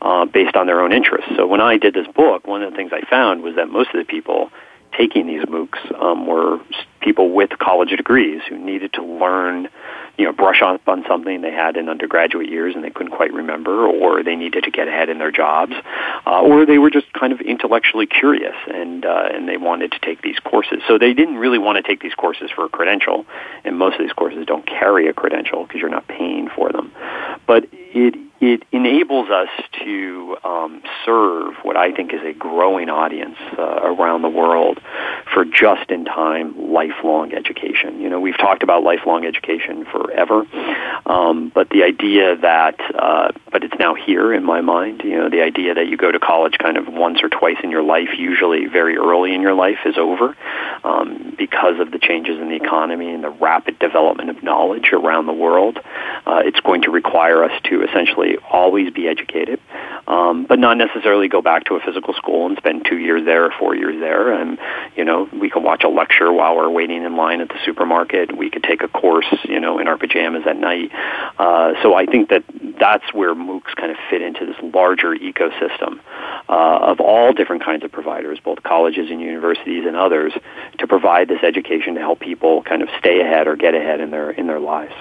[0.00, 1.30] uh, based on their own interests.
[1.36, 3.90] So when I did this book, one of the things I found was that most
[3.94, 4.50] of the people
[4.96, 6.58] taking these MOOCs um, were
[7.06, 9.68] people with college degrees who needed to learn,
[10.18, 13.32] you know, brush up on something they had in undergraduate years and they couldn't quite
[13.32, 15.72] remember, or they needed to get ahead in their jobs,
[16.26, 20.00] uh, or they were just kind of intellectually curious and uh, and they wanted to
[20.00, 20.82] take these courses.
[20.88, 23.24] So they didn't really want to take these courses for a credential,
[23.64, 26.90] and most of these courses don't carry a credential because you're not paying for them.
[27.46, 29.48] But it it enables us
[29.82, 34.78] to um, serve what I think is a growing audience uh, around the world
[35.32, 38.00] for just-in-time lifelong education.
[38.00, 40.46] You know, we've talked about lifelong education forever,
[41.06, 45.02] um, but the idea that, uh, but it's now here in my mind.
[45.04, 47.70] You know, the idea that you go to college kind of once or twice in
[47.70, 50.36] your life, usually very early in your life, is over
[50.82, 55.26] um, because of the changes in the economy and the rapid development of knowledge around
[55.26, 55.78] the world.
[56.26, 59.60] Uh, it's going to require us to essentially always be educated,
[60.08, 63.44] um, but not necessarily go back to a physical school and spend two years there
[63.44, 64.32] or four years there.
[64.32, 64.58] And
[64.96, 68.36] you know, we could watch a lecture while we're waiting in line at the supermarket.
[68.36, 70.90] We could take a course, you know, in our pajamas at night.
[71.38, 72.44] Uh, so I think that
[72.80, 76.00] that's where MOOCs kind of fit into this larger ecosystem
[76.48, 80.32] uh, of all different kinds of providers, both colleges and universities and others,
[80.78, 84.10] to provide this education to help people kind of stay ahead or get ahead in
[84.10, 84.94] their in their lives.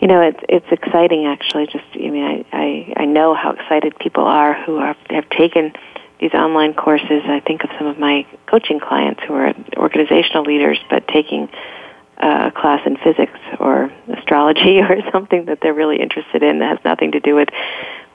[0.00, 1.66] You know, it's it's exciting actually.
[1.66, 5.72] Just I mean, I I, I know how excited people are who are, have taken
[6.20, 7.22] these online courses.
[7.24, 11.48] I think of some of my coaching clients who are organizational leaders, but taking
[12.24, 16.84] a class in physics or astrology or something that they're really interested in that has
[16.84, 17.48] nothing to do with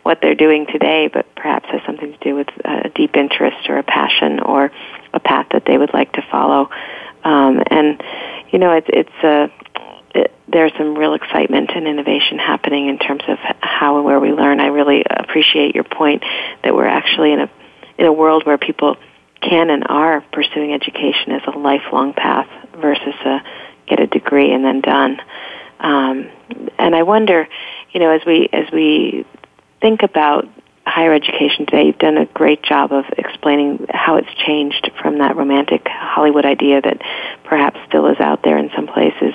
[0.04, 3.78] what they're doing today, but perhaps has something to do with a deep interest or
[3.78, 4.72] a passion or
[5.14, 6.70] a path that they would like to follow.
[7.24, 8.02] Um, and
[8.52, 9.52] you know, it's it's a
[10.16, 14.32] it, there's some real excitement and innovation happening in terms of how and where we
[14.32, 14.60] learn.
[14.60, 16.24] I really appreciate your point
[16.64, 17.52] that we're actually in a
[18.00, 18.96] in a world where people
[19.42, 22.48] can and are pursuing education as a lifelong path
[22.82, 23.42] versus a
[23.90, 25.20] get a degree and then done.
[25.80, 26.30] Um,
[26.78, 27.48] and I wonder,
[27.92, 29.26] you know, as we as we
[29.82, 30.48] think about
[30.86, 35.36] higher education today, you've done a great job of explaining how it's changed from that
[35.36, 37.02] romantic Hollywood idea that
[37.44, 39.34] perhaps still is out there in some places.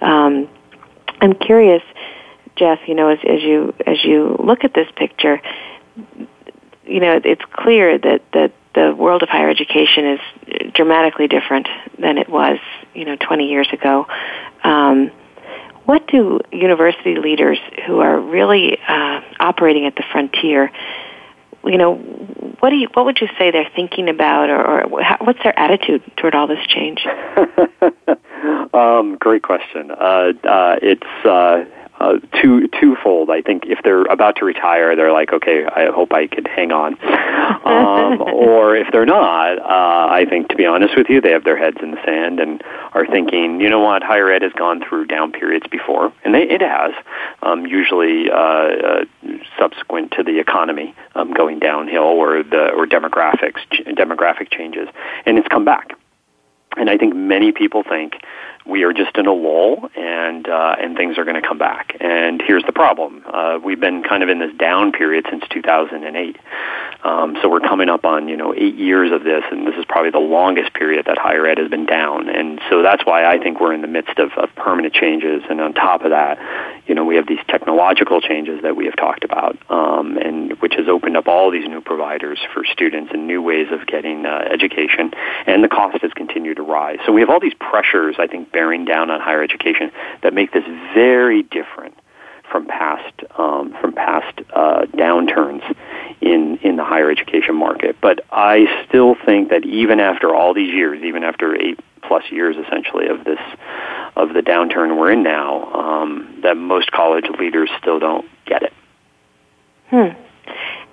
[0.00, 0.48] Um,
[1.20, 1.82] I'm curious,
[2.56, 2.78] Jeff.
[2.86, 5.40] You know, as, as you as you look at this picture,
[6.84, 12.16] you know, it's clear that that the world of higher education is dramatically different than
[12.16, 12.58] it was,
[12.94, 14.06] you know, 20 years ago.
[14.64, 15.10] Um,
[15.84, 20.70] what do university leaders who are really uh, operating at the frontier,
[21.64, 21.96] you know,
[22.60, 25.58] what do you, what would you say they're thinking about, or, or how, what's their
[25.58, 27.04] attitude toward all this change?
[28.74, 29.90] um, great question.
[29.90, 33.30] Uh, uh, it's uh, two twofold.
[33.30, 36.72] I think if they're about to retire, they're like, okay, I hope I could hang
[36.72, 36.98] on.
[37.62, 41.44] Um, or if they're not, uh, I think to be honest with you, they have
[41.44, 42.62] their heads in the sand and
[42.92, 46.42] are thinking, you know what, higher ed has gone through down periods before, and they,
[46.42, 46.92] it has,
[47.42, 49.04] um, usually uh, uh,
[49.58, 53.60] subsequent to the economy um, going downhill or the or demographics
[53.96, 54.88] demographic changes,
[55.24, 55.92] and it's come back.
[56.76, 58.14] And I think many people think
[58.66, 61.96] we are just in a lull and uh, and things are going to come back.
[62.00, 66.38] And here's the problem: uh, we've been kind of in this down period since 2008.
[67.04, 69.84] Um, so we're coming up on you know eight years of this, and this is
[69.88, 72.28] probably the longest period that higher ed has been down.
[72.28, 75.42] And so that's why I think we're in the midst of, of permanent changes.
[75.50, 76.38] And on top of that,
[76.86, 80.74] you know we have these technological changes that we have talked about, um, and which
[80.76, 84.46] has opened up all these new providers for students and new ways of getting uh,
[84.50, 85.12] education.
[85.46, 86.98] And the cost has continued to rise.
[87.04, 89.90] So we have all these pressures, I think, bearing down on higher education
[90.22, 91.94] that make this very different
[92.50, 95.62] from past um, from past uh, downturns
[96.20, 97.96] in in the higher education market.
[98.00, 102.56] But I still think that even after all these years, even after eight plus years
[102.56, 103.40] essentially of this
[104.16, 108.72] of the downturn we're in now, um, that most college leaders still don't get it.
[109.88, 110.18] Hmm.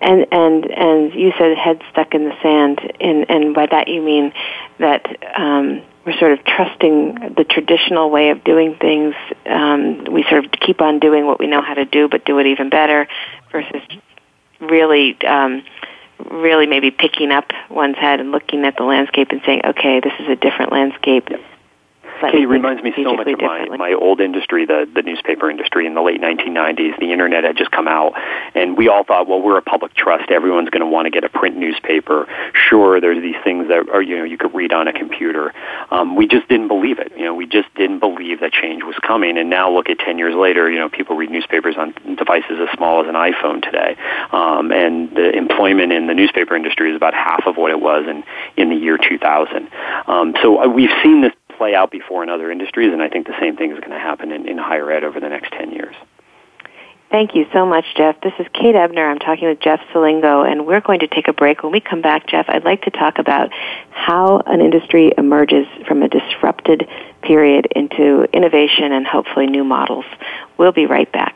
[0.02, 4.02] And and and you said head stuck in the sand, and and by that you
[4.02, 4.32] mean
[4.78, 9.14] that um, we're sort of trusting the traditional way of doing things.
[9.46, 12.40] Um, we sort of keep on doing what we know how to do, but do
[12.40, 13.08] it even better,
[13.52, 13.82] versus
[14.62, 15.64] really, um,
[16.32, 20.14] really maybe picking up one's head and looking at the landscape and saying, "Okay, this
[20.20, 21.28] is a different landscape."
[22.22, 22.34] Yep.
[22.34, 25.94] It reminds me so much of my, my old industry, the, the newspaper industry in
[25.94, 27.00] the late 1990s.
[27.00, 28.14] The internet had just come out,
[28.56, 30.30] and we all thought, well, we're a public trust.
[30.32, 32.28] Everyone's going to want to get a print newspaper.
[32.54, 35.54] Sure, there's these things that are, you know, you could read on a computer.
[35.92, 37.12] Um, we just didn't believe it.
[37.18, 39.38] You know, we just didn't believe that change was coming.
[39.38, 42.70] And now look at 10 years later, you know, people read newspapers on devices as
[42.76, 43.96] small as an iPhone today.
[44.32, 48.06] Um, and the employment in the newspaper industry is about half of what it was
[48.08, 48.24] in,
[48.58, 49.70] in the year 2000.
[50.08, 53.28] Um, so uh, we've seen this play out before in other industries, and I think
[53.28, 55.72] the same thing is going to happen in, in higher ed over the next 10
[55.72, 55.96] years.
[57.12, 58.22] Thank you so much, Jeff.
[58.22, 59.10] This is Kate Ebner.
[59.10, 61.62] I'm talking with Jeff Selingo, and we're going to take a break.
[61.62, 63.52] When we come back, Jeff, I'd like to talk about
[63.90, 66.88] how an industry emerges from a disrupted
[67.22, 70.06] period into innovation and hopefully new models.
[70.58, 71.36] We'll be right back.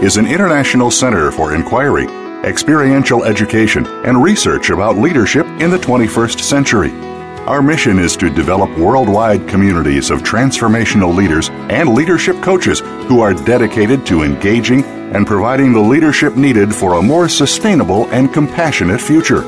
[0.00, 2.06] is an international center for inquiry,
[2.44, 6.90] experiential education, and research about leadership in the 21st century.
[7.46, 13.32] Our mission is to develop worldwide communities of transformational leaders and leadership coaches who are
[13.32, 19.44] dedicated to engaging and providing the leadership needed for a more sustainable and compassionate future.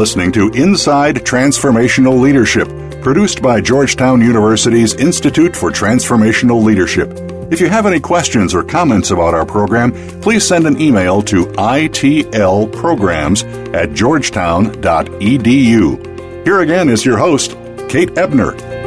[0.00, 2.66] Listening to Inside Transformational Leadership,
[3.02, 7.10] produced by Georgetown University's Institute for Transformational Leadership.
[7.52, 9.92] If you have any questions or comments about our program,
[10.22, 16.44] please send an email to itlprograms at georgetown.edu.
[16.46, 17.54] Here again is your host,
[17.90, 18.79] Kate Ebner.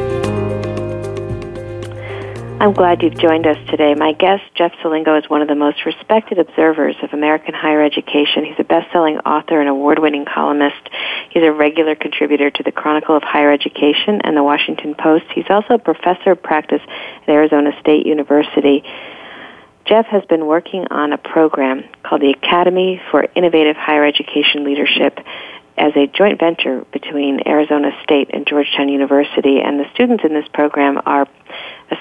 [2.63, 3.93] I'm glad you've joined us today.
[3.93, 8.45] My guest, Jeff Selingo, is one of the most respected observers of American higher education.
[8.45, 10.79] He's a best-selling author and award-winning columnist.
[11.29, 15.25] He's a regular contributor to the Chronicle of Higher Education and the Washington Post.
[15.35, 16.79] He's also a professor of practice
[17.23, 18.85] at Arizona State University.
[19.83, 25.19] Jeff has been working on a program called the Academy for Innovative Higher Education Leadership
[25.77, 29.59] as a joint venture between Arizona State and Georgetown University.
[29.59, 31.27] And the students in this program are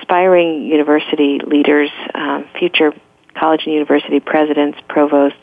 [0.00, 2.92] aspiring university leaders, um, future
[3.34, 5.38] college and university presidents, provosts,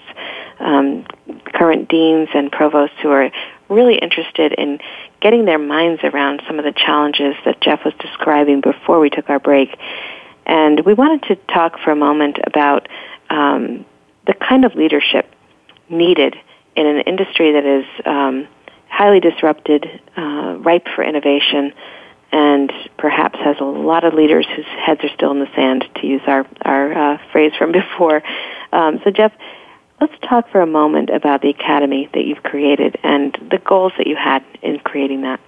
[0.60, 1.06] um,
[1.54, 3.32] current deans and provosts who are
[3.70, 4.80] really interested in
[5.22, 9.30] getting their minds around some of the challenges that Jeff was describing before we took
[9.30, 9.78] our break.
[10.46, 12.88] And we wanted to talk for a moment about
[13.30, 13.86] um,
[14.26, 15.32] the kind of leadership
[15.90, 16.36] needed
[16.76, 18.48] in an industry that is um,
[18.88, 19.86] highly disrupted,
[20.18, 21.74] uh, ripe for innovation,
[22.32, 26.08] and perhaps has a lot of leaders whose heads are still in the sand, to
[26.08, 28.22] use our our uh, phrase from before.
[28.72, 29.34] Um, so, Jeff,
[30.00, 34.08] let's talk for a moment about the academy that you've created and the goals that
[34.08, 35.40] you had in creating that.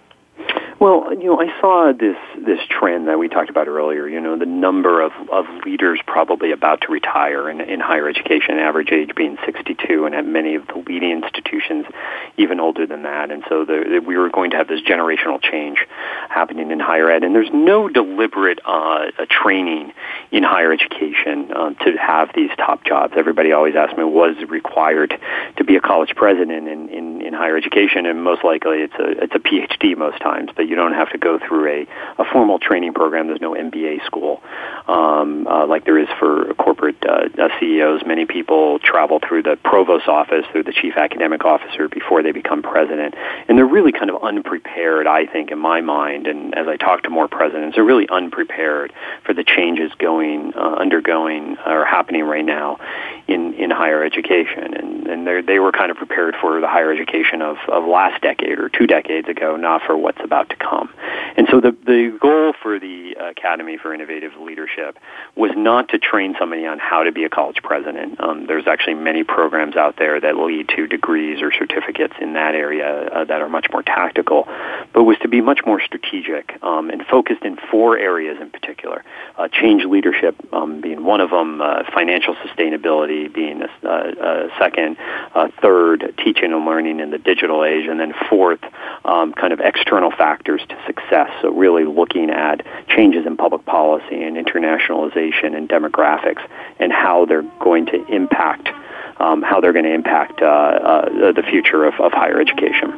[0.81, 4.07] Well, you know, I saw this this trend that we talked about earlier.
[4.07, 8.57] You know, the number of of leaders probably about to retire in, in higher education,
[8.57, 11.85] average age being 62, and at many of the leading institutions,
[12.37, 13.29] even older than that.
[13.29, 15.85] And so the, we were going to have this generational change
[16.29, 17.23] happening in higher ed.
[17.23, 19.93] And there's no deliberate uh, training
[20.31, 23.13] in higher education um, to have these top jobs.
[23.15, 25.13] Everybody always asks me, was required
[25.57, 28.07] to be a college president in, in, in higher education?
[28.07, 31.17] And most likely, it's a it's a PhD most times, but you don't have to
[31.17, 33.27] go through a, a formal training program.
[33.27, 34.41] There's no MBA school
[34.87, 38.01] um, uh, like there is for corporate uh, uh CEOs.
[38.05, 42.61] Many people travel through the provost office, through the chief academic officer before they become
[42.61, 43.15] president,
[43.47, 45.07] and they're really kind of unprepared.
[45.07, 48.93] I think, in my mind, and as I talk to more presidents, they're really unprepared
[49.25, 52.79] for the changes going, uh, undergoing, or happening right now
[53.27, 57.41] in in higher education, and and they were kind of prepared for the higher education
[57.41, 60.93] of of last decade or two decades ago, not for what's about to come.
[61.37, 64.97] And so the, the goal for the Academy for Innovative Leadership
[65.35, 68.19] was not to train somebody on how to be a college president.
[68.21, 72.55] Um, there's actually many programs out there that lead to degrees or certificates in that
[72.55, 74.47] area uh, that are much more tactical,
[74.93, 79.03] but was to be much more strategic um, and focused in four areas in particular.
[79.37, 84.97] Uh, change leadership um, being one of them, uh, financial sustainability being a, a second,
[85.33, 88.59] uh, third, teaching and learning in the digital age, and then fourth,
[89.05, 91.29] um, kind of external factors to success.
[91.41, 96.41] So really looking at changes in public policy and internationalization and demographics
[96.79, 98.69] and how they're going to impact
[99.19, 102.97] um, how they're going to impact uh, uh, the future of, of higher education.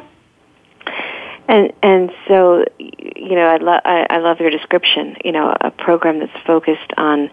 [1.46, 5.16] And and so, you know, I, lo- I, I love your description.
[5.24, 7.30] You know, a program that's focused on,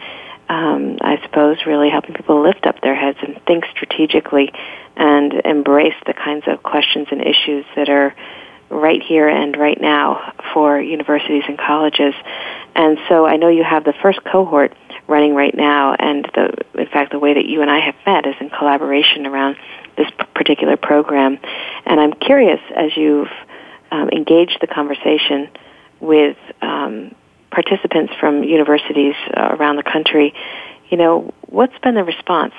[0.50, 4.52] um, I suppose, really helping people lift up their heads and think strategically,
[4.98, 8.14] and embrace the kinds of questions and issues that are
[8.72, 12.14] right here and right now for universities and colleges.
[12.76, 14.74] And so, I know you have the first cohort
[15.08, 18.26] running right now, and the in fact, the way that you and I have met
[18.26, 19.58] is in collaboration around
[19.98, 21.38] this particular program.
[21.86, 23.30] And I'm curious, as you've
[23.92, 25.50] um, engage the conversation
[26.00, 27.14] with um,
[27.52, 30.34] participants from universities uh, around the country,
[30.90, 32.54] you know, what's been the response?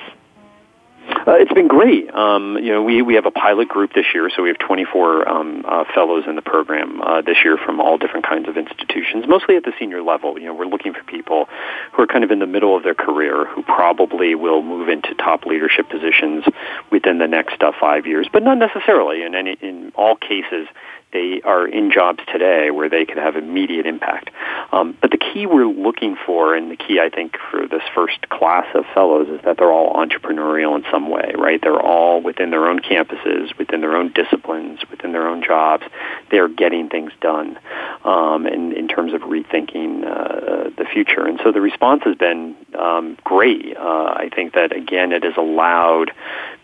[1.25, 2.13] Uh, it's been great.
[2.13, 5.27] Um, you know, we we have a pilot group this year, so we have 24
[5.27, 9.25] um, uh, fellows in the program uh, this year from all different kinds of institutions,
[9.27, 10.37] mostly at the senior level.
[10.37, 11.47] You know, we're looking for people
[11.93, 15.13] who are kind of in the middle of their career, who probably will move into
[15.15, 16.43] top leadership positions
[16.91, 19.23] within the next uh, five years, but not necessarily.
[19.23, 20.67] In any, in all cases,
[21.13, 24.31] they are in jobs today where they can have immediate impact.
[24.71, 28.27] Um, but the key we're looking for, and the key I think for this first
[28.29, 31.59] class of fellows, is that they're all entrepreneurial in some way, right?
[31.61, 35.83] They're all within their own campuses, within their own disciplines, within their own jobs.
[36.31, 37.59] They're getting things done
[38.03, 41.25] um, in, in terms of rethinking uh, the future.
[41.25, 43.77] And so the response has been um, great.
[43.77, 46.11] Uh, I think that, again, it has allowed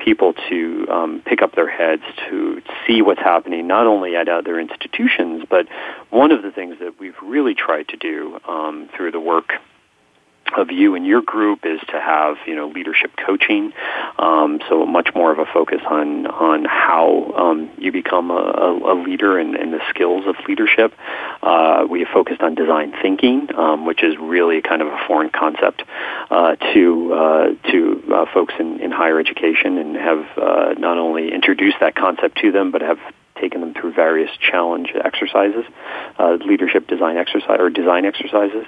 [0.04, 4.60] people to um, pick up their heads to see what's happening not only at other
[4.60, 5.68] institutions, but
[6.10, 9.54] one of the things that we've really tried to do um, through the work
[10.58, 13.72] of you and your group is to have you know leadership coaching,
[14.18, 18.96] um, so much more of a focus on on how um, you become a, a
[19.04, 20.94] leader and, and, the skills of leadership.
[21.44, 25.30] Uh, we have focused on design thinking, um, which is really kind of a foreign
[25.30, 25.84] concept
[26.30, 31.32] uh, to uh, to uh, folks in, in higher education, and have uh, not only
[31.32, 33.00] introduced that concept to them, but have
[33.40, 35.66] taken them through various challenge exercises,
[36.18, 38.66] uh, leadership design exercise or design exercises,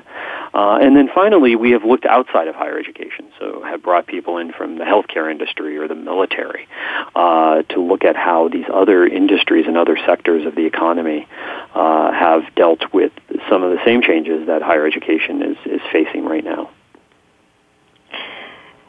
[0.53, 3.28] uh, and then finally we have looked outside of higher education.
[3.39, 6.67] So have brought people in from the healthcare industry or the military
[7.15, 11.28] uh, to look at how these other industries and other sectors of the economy
[11.74, 13.11] uh, have dealt with
[13.49, 16.69] some of the same changes that higher education is is facing right now.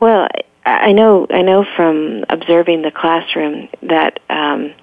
[0.01, 0.26] Well,
[0.64, 4.74] I know I know from observing the classroom that um,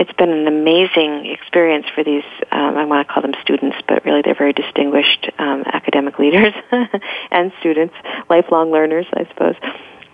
[0.00, 4.02] it's been an amazing experience for these, um, I want to call them students, but
[4.06, 6.54] really they're very distinguished um, academic leaders
[7.30, 7.94] and students,
[8.30, 9.56] lifelong learners, I suppose.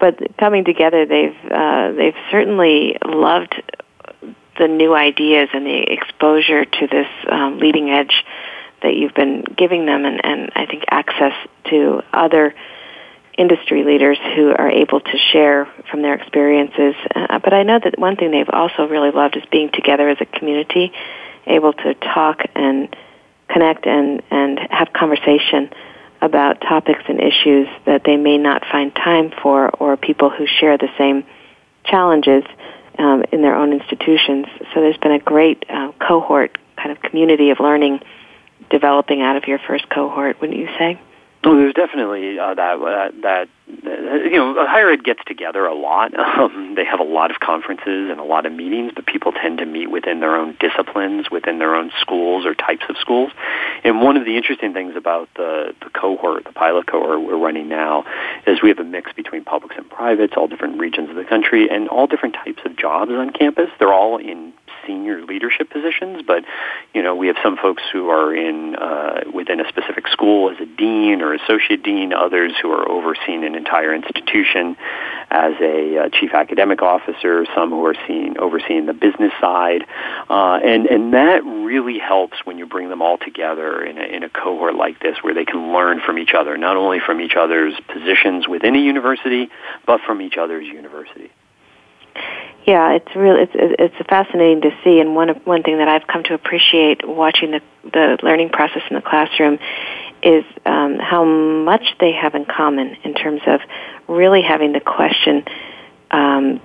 [0.00, 3.62] But coming together, they've uh, they've certainly loved
[4.58, 8.24] the new ideas and the exposure to this um, leading edge
[8.82, 11.32] that you've been giving them, and, and I think access
[11.70, 12.56] to other
[13.36, 16.94] industry leaders who are able to share from their experiences.
[17.14, 20.18] Uh, but I know that one thing they've also really loved is being together as
[20.20, 20.92] a community,
[21.46, 22.94] able to talk and
[23.48, 25.70] connect and, and have conversation
[26.20, 30.78] about topics and issues that they may not find time for or people who share
[30.78, 31.24] the same
[31.84, 32.42] challenges
[32.98, 34.46] um, in their own institutions.
[34.72, 38.00] So there's been a great uh, cohort kind of community of learning
[38.70, 41.00] developing out of your first cohort, wouldn't you say?
[41.46, 46.12] Well, there's definitely uh, that uh, that you know higher ed gets together a lot.
[46.36, 49.58] Um, they have a lot of conferences and a lot of meetings, but people tend
[49.58, 53.30] to meet within their own disciplines, within their own schools or types of schools.
[53.84, 57.68] And one of the interesting things about the the cohort, the pilot cohort we're running
[57.70, 58.04] now,
[58.46, 61.70] is we have a mix between publics and privates, all different regions of the country,
[61.70, 63.70] and all different types of jobs on campus.
[63.78, 64.52] They're all in
[64.86, 66.44] senior leadership positions, but
[66.94, 70.56] you know we have some folks who are in uh, within a specific school as
[70.60, 74.76] a dean or associate dean, others who are overseeing an entire institution
[75.30, 79.84] as a uh, chief academic officer, some who are seeing overseeing the business side,
[80.30, 84.22] uh, and and that really helps when you bring them all together in a, in
[84.22, 87.34] a cohort like this, where they can learn from each other, not only from each
[87.36, 89.50] other's positions within a university,
[89.86, 91.30] but from each other's university.
[92.66, 96.24] Yeah, it's really it's it's fascinating to see, and one one thing that I've come
[96.24, 99.60] to appreciate watching the the learning process in the classroom
[100.26, 103.60] is um, how much they have in common in terms of
[104.08, 105.44] really having the question,
[106.10, 106.60] um,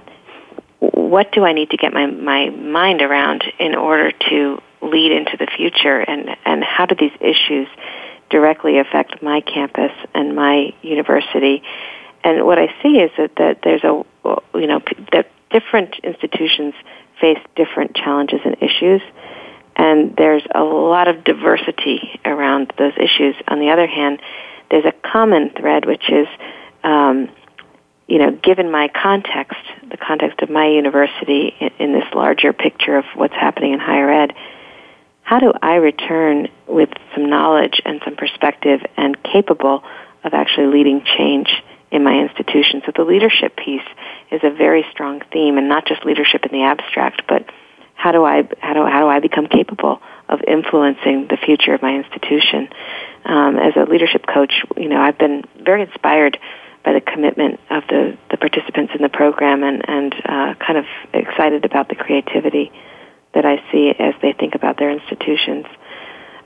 [0.79, 5.37] what do I need to get my my mind around in order to lead into
[5.37, 7.67] the future, and and how do these issues
[8.31, 11.61] directly affect my campus and my university?
[12.23, 14.03] And what I see is that, that there's a
[14.55, 14.81] you know
[15.11, 16.73] that different institutions
[17.19, 19.01] face different challenges and issues,
[19.75, 23.35] and there's a lot of diversity around those issues.
[23.47, 24.21] On the other hand,
[24.69, 26.27] there's a common thread, which is
[26.83, 27.29] um,
[28.11, 29.57] you know, given my context,
[29.89, 34.11] the context of my university in, in this larger picture of what's happening in higher
[34.11, 34.33] ed,
[35.21, 39.81] how do I return with some knowledge and some perspective and capable
[40.25, 41.47] of actually leading change
[41.89, 42.81] in my institution?
[42.85, 43.87] So the leadership piece
[44.29, 47.45] is a very strong theme, and not just leadership in the abstract, but
[48.01, 51.83] how do I how do how do I become capable of influencing the future of
[51.83, 52.67] my institution?
[53.25, 56.39] Um, as a leadership coach, you know, I've been very inspired
[56.83, 60.85] by the commitment of the, the participants in the program and, and uh, kind of
[61.13, 62.71] excited about the creativity
[63.35, 65.67] that I see as they think about their institutions.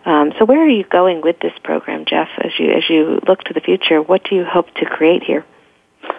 [0.03, 2.27] Um, so where are you going with this program, Jeff?
[2.37, 5.45] As you as you look to the future, what do you hope to create here?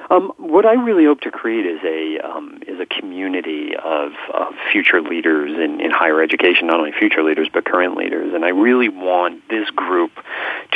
[0.08, 4.54] Um, what I really hope to create is a um, is a community of, of
[4.70, 8.32] future leaders in, in higher education, not only future leaders but current leaders.
[8.32, 10.12] And I really want this group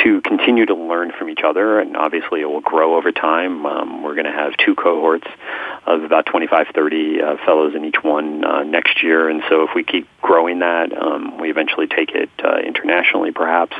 [0.03, 3.65] to continue to learn from each other, and obviously it will grow over time.
[3.65, 5.27] Um, we're going to have two cohorts
[5.85, 9.69] of about 25, 30 uh, fellows in each one uh, next year, and so if
[9.75, 13.75] we keep growing that, um, we eventually take it uh, internationally, perhaps.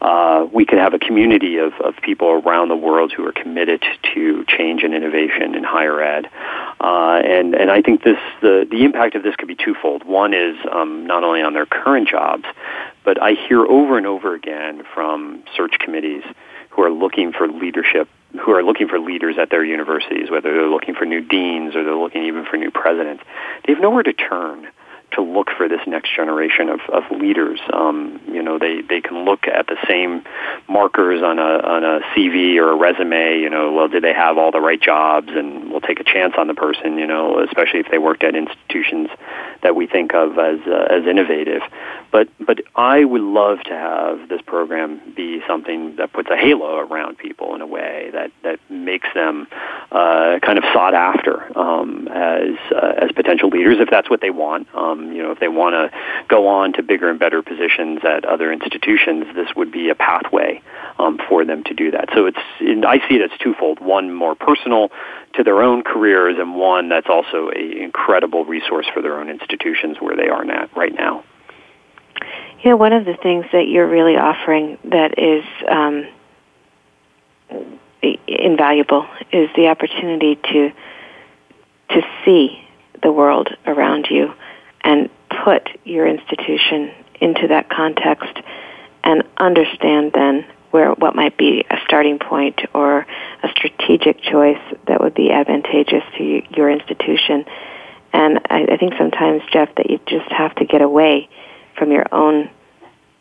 [0.00, 3.82] Uh, we could have a community of, of people around the world who are committed
[4.14, 6.26] to change and and innovation in higher ed.
[6.80, 10.04] Uh, and, and I think this, the, the impact of this could be twofold.
[10.04, 12.44] One is um, not only on their current jobs,
[13.04, 16.24] but I hear over and over again from search committees
[16.70, 18.08] who are looking for leadership
[18.40, 21.84] who are looking for leaders at their universities, whether they're looking for new deans or
[21.84, 23.22] they're looking even for new presidents.
[23.66, 24.68] They have nowhere to turn
[25.12, 27.60] to look for this next generation of, of leaders.
[27.72, 30.24] Um, you know, they, they can look at the same
[30.68, 33.38] markers on a on a CV or a resume.
[33.38, 35.28] You know, well, did they have all the right jobs?
[35.30, 36.98] And we'll take a chance on the person.
[36.98, 39.08] You know, especially if they worked at institutions
[39.62, 41.62] that we think of as uh, as innovative.
[42.10, 46.78] But but I would love to have this program be something that puts a halo
[46.78, 49.46] around people in a way that that makes them
[49.90, 54.30] uh, kind of sought after um, as uh, as potential leaders if that's what they
[54.30, 54.68] want.
[54.74, 55.98] Um, you know, if they want to
[56.28, 60.62] go on to bigger and better positions at other institutions, this would be a pathway
[60.98, 62.08] um, for them to do that.
[62.14, 64.90] So it's I see it as twofold: one more personal
[65.34, 69.96] to their own careers, and one that's also an incredible resource for their own institutions
[70.00, 71.24] where they are now, right now.
[72.62, 76.06] You know, one of the things that you're really offering that is um,
[78.26, 80.70] invaluable is the opportunity to
[81.90, 82.62] to see
[83.02, 84.32] the world around you
[84.84, 85.10] and
[85.44, 88.36] put your institution into that context
[89.04, 93.06] and understand then where what might be a starting point or
[93.42, 97.44] a strategic choice that would be advantageous to your institution.
[98.12, 101.28] And I, I think sometimes, Jeff, that you just have to get away
[101.76, 102.50] from your own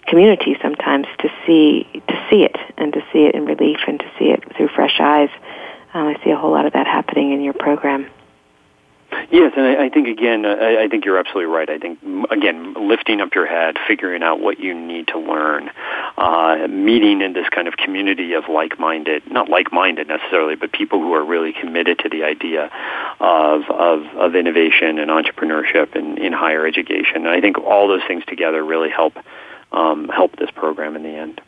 [0.07, 4.05] community sometimes to see to see it and to see it in relief and to
[4.18, 5.30] see it through fresh eyes.
[5.93, 8.07] Um, I see a whole lot of that happening in your program.
[9.30, 11.70] Yes, and I, I think again, uh, I, I think you're absolutely right.
[11.70, 11.99] I think
[12.30, 15.70] again, lifting up your head, figuring out what you need to learn,
[16.18, 21.14] uh, meeting in this kind of community of like-minded, not like-minded necessarily, but people who
[21.14, 22.70] are really committed to the idea
[23.20, 27.26] of of, of innovation and entrepreneurship in, in higher education.
[27.26, 29.18] And I think all those things together really help
[29.72, 31.41] um, help this program in the end.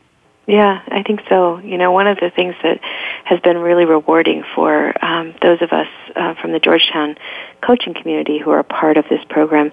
[0.45, 1.59] Yeah, I think so.
[1.59, 2.79] You know, one of the things that
[3.23, 7.15] has been really rewarding for um, those of us uh, from the Georgetown
[7.61, 9.71] coaching community who are part of this program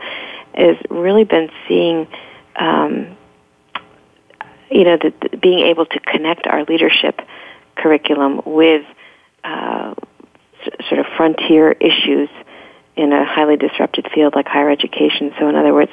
[0.55, 2.07] is really been seeing,
[2.55, 3.17] um,
[4.71, 7.21] you know, the, the, being able to connect our leadership
[7.75, 8.85] curriculum with
[9.43, 9.95] uh,
[10.65, 12.29] s- sort of frontier issues
[12.95, 15.33] in a highly disrupted field like higher education.
[15.37, 15.91] So, in other words,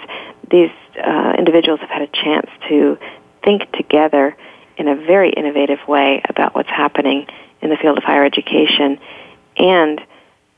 [0.52, 0.70] these
[1.04, 3.00] uh, individuals have had a chance to
[3.44, 4.38] think together
[4.78, 7.28] in a very innovative way about what's happening
[7.62, 9.00] in the field of higher education
[9.58, 10.02] and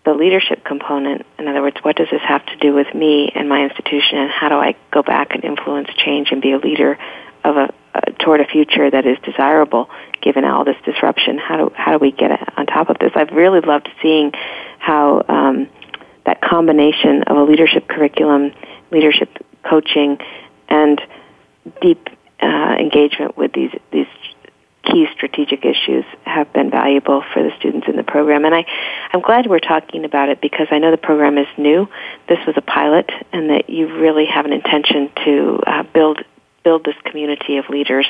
[0.05, 1.25] the leadership component.
[1.37, 4.31] In other words, what does this have to do with me and my institution, and
[4.31, 6.97] how do I go back and influence change and be a leader
[7.43, 9.89] of a uh, toward a future that is desirable
[10.21, 11.37] given all this disruption?
[11.37, 13.11] How do how do we get on top of this?
[13.15, 14.31] I've really loved seeing
[14.77, 15.69] how um,
[16.25, 18.51] that combination of a leadership curriculum,
[18.91, 19.29] leadership
[19.63, 20.19] coaching,
[20.67, 21.01] and
[21.81, 22.09] deep
[22.41, 24.07] uh, engagement with these these
[24.83, 28.45] key strategic issues have been valuable for the students in the program.
[28.45, 28.65] And I,
[29.11, 31.87] I'm glad we're talking about it because I know the program is new.
[32.27, 36.23] This was a pilot, and that you really have an intention to uh, build
[36.63, 38.05] build this community of leaders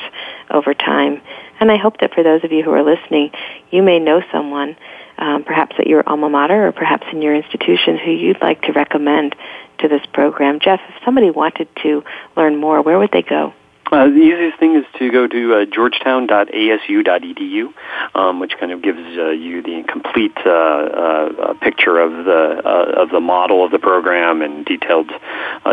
[0.50, 1.22] over time.
[1.60, 3.30] And I hope that for those of you who are listening,
[3.70, 4.76] you may know someone,
[5.18, 8.72] um, perhaps at your alma mater or perhaps in your institution, who you'd like to
[8.72, 9.36] recommend
[9.78, 10.58] to this program.
[10.58, 12.02] Jeff, if somebody wanted to
[12.36, 13.54] learn more, where would they go?
[13.90, 17.74] Uh, the easiest thing is to go to uh, georgetown.asu.edu,
[18.14, 23.02] um, which kind of gives uh, you the complete uh, uh, picture of the uh,
[23.02, 25.10] of the model of the program and detailed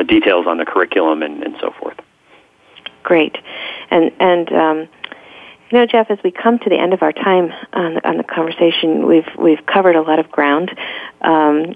[0.07, 1.97] details on the curriculum and, and, so forth.
[3.03, 3.38] Great,
[3.91, 4.51] and and.
[4.51, 4.88] Um,
[5.70, 8.15] you know, Jeff, as we come to the end of our time on the, on
[8.15, 10.72] the conversation, we've we've covered a lot of ground.
[11.20, 11.76] Um,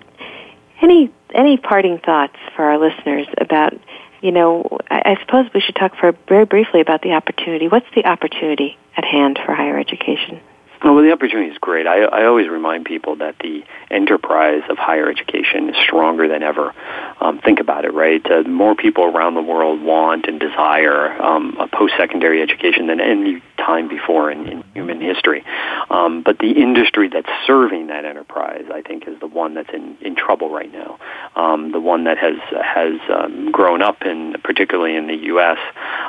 [0.81, 3.73] any any parting thoughts for our listeners about
[4.21, 7.67] you know, I, I suppose we should talk for very briefly about the opportunity.
[7.67, 10.39] What's the opportunity at hand for higher education?
[10.83, 11.85] Well, the opportunity is great.
[11.85, 16.73] I, I always remind people that the enterprise of higher education is stronger than ever.
[17.19, 18.25] Um, think about it, right?
[18.25, 23.43] Uh, more people around the world want and desire um, a post-secondary education than any
[23.57, 25.45] time before in, in human history.
[25.91, 29.97] Um, but the industry that's serving that enterprise, I think, is the one that's in,
[30.01, 30.97] in trouble right now.
[31.35, 35.59] Um, the one that has has um, grown up in, particularly in the U.S.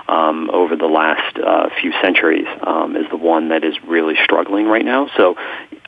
[0.08, 4.61] Um, over the last uh, few centuries, um, is the one that is really struggling
[4.66, 5.08] right now.
[5.16, 5.36] So,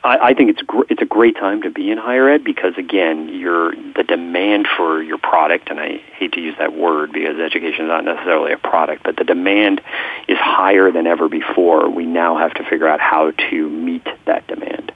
[0.05, 2.73] I, I think it's gr- it's a great time to be in higher ed because
[2.77, 7.39] again, your the demand for your product, and I hate to use that word because
[7.39, 9.81] education is not necessarily a product, but the demand
[10.27, 11.89] is higher than ever before.
[11.89, 14.91] We now have to figure out how to meet that demand.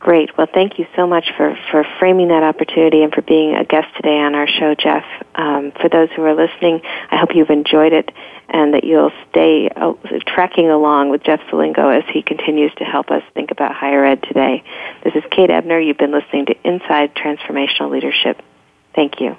[0.00, 0.36] Great.
[0.38, 3.88] Well, thank you so much for, for framing that opportunity and for being a guest
[3.96, 5.04] today on our show, Jeff.
[5.34, 8.10] Um, for those who are listening, I hope you've enjoyed it
[8.48, 9.94] and that you'll stay uh,
[10.26, 14.22] tracking along with Jeff Selingo as he continues to help us think about higher ed
[14.22, 14.62] today.
[15.02, 15.80] This is Kate Ebner.
[15.80, 18.40] You've been listening to Inside Transformational Leadership.
[18.94, 19.36] Thank you.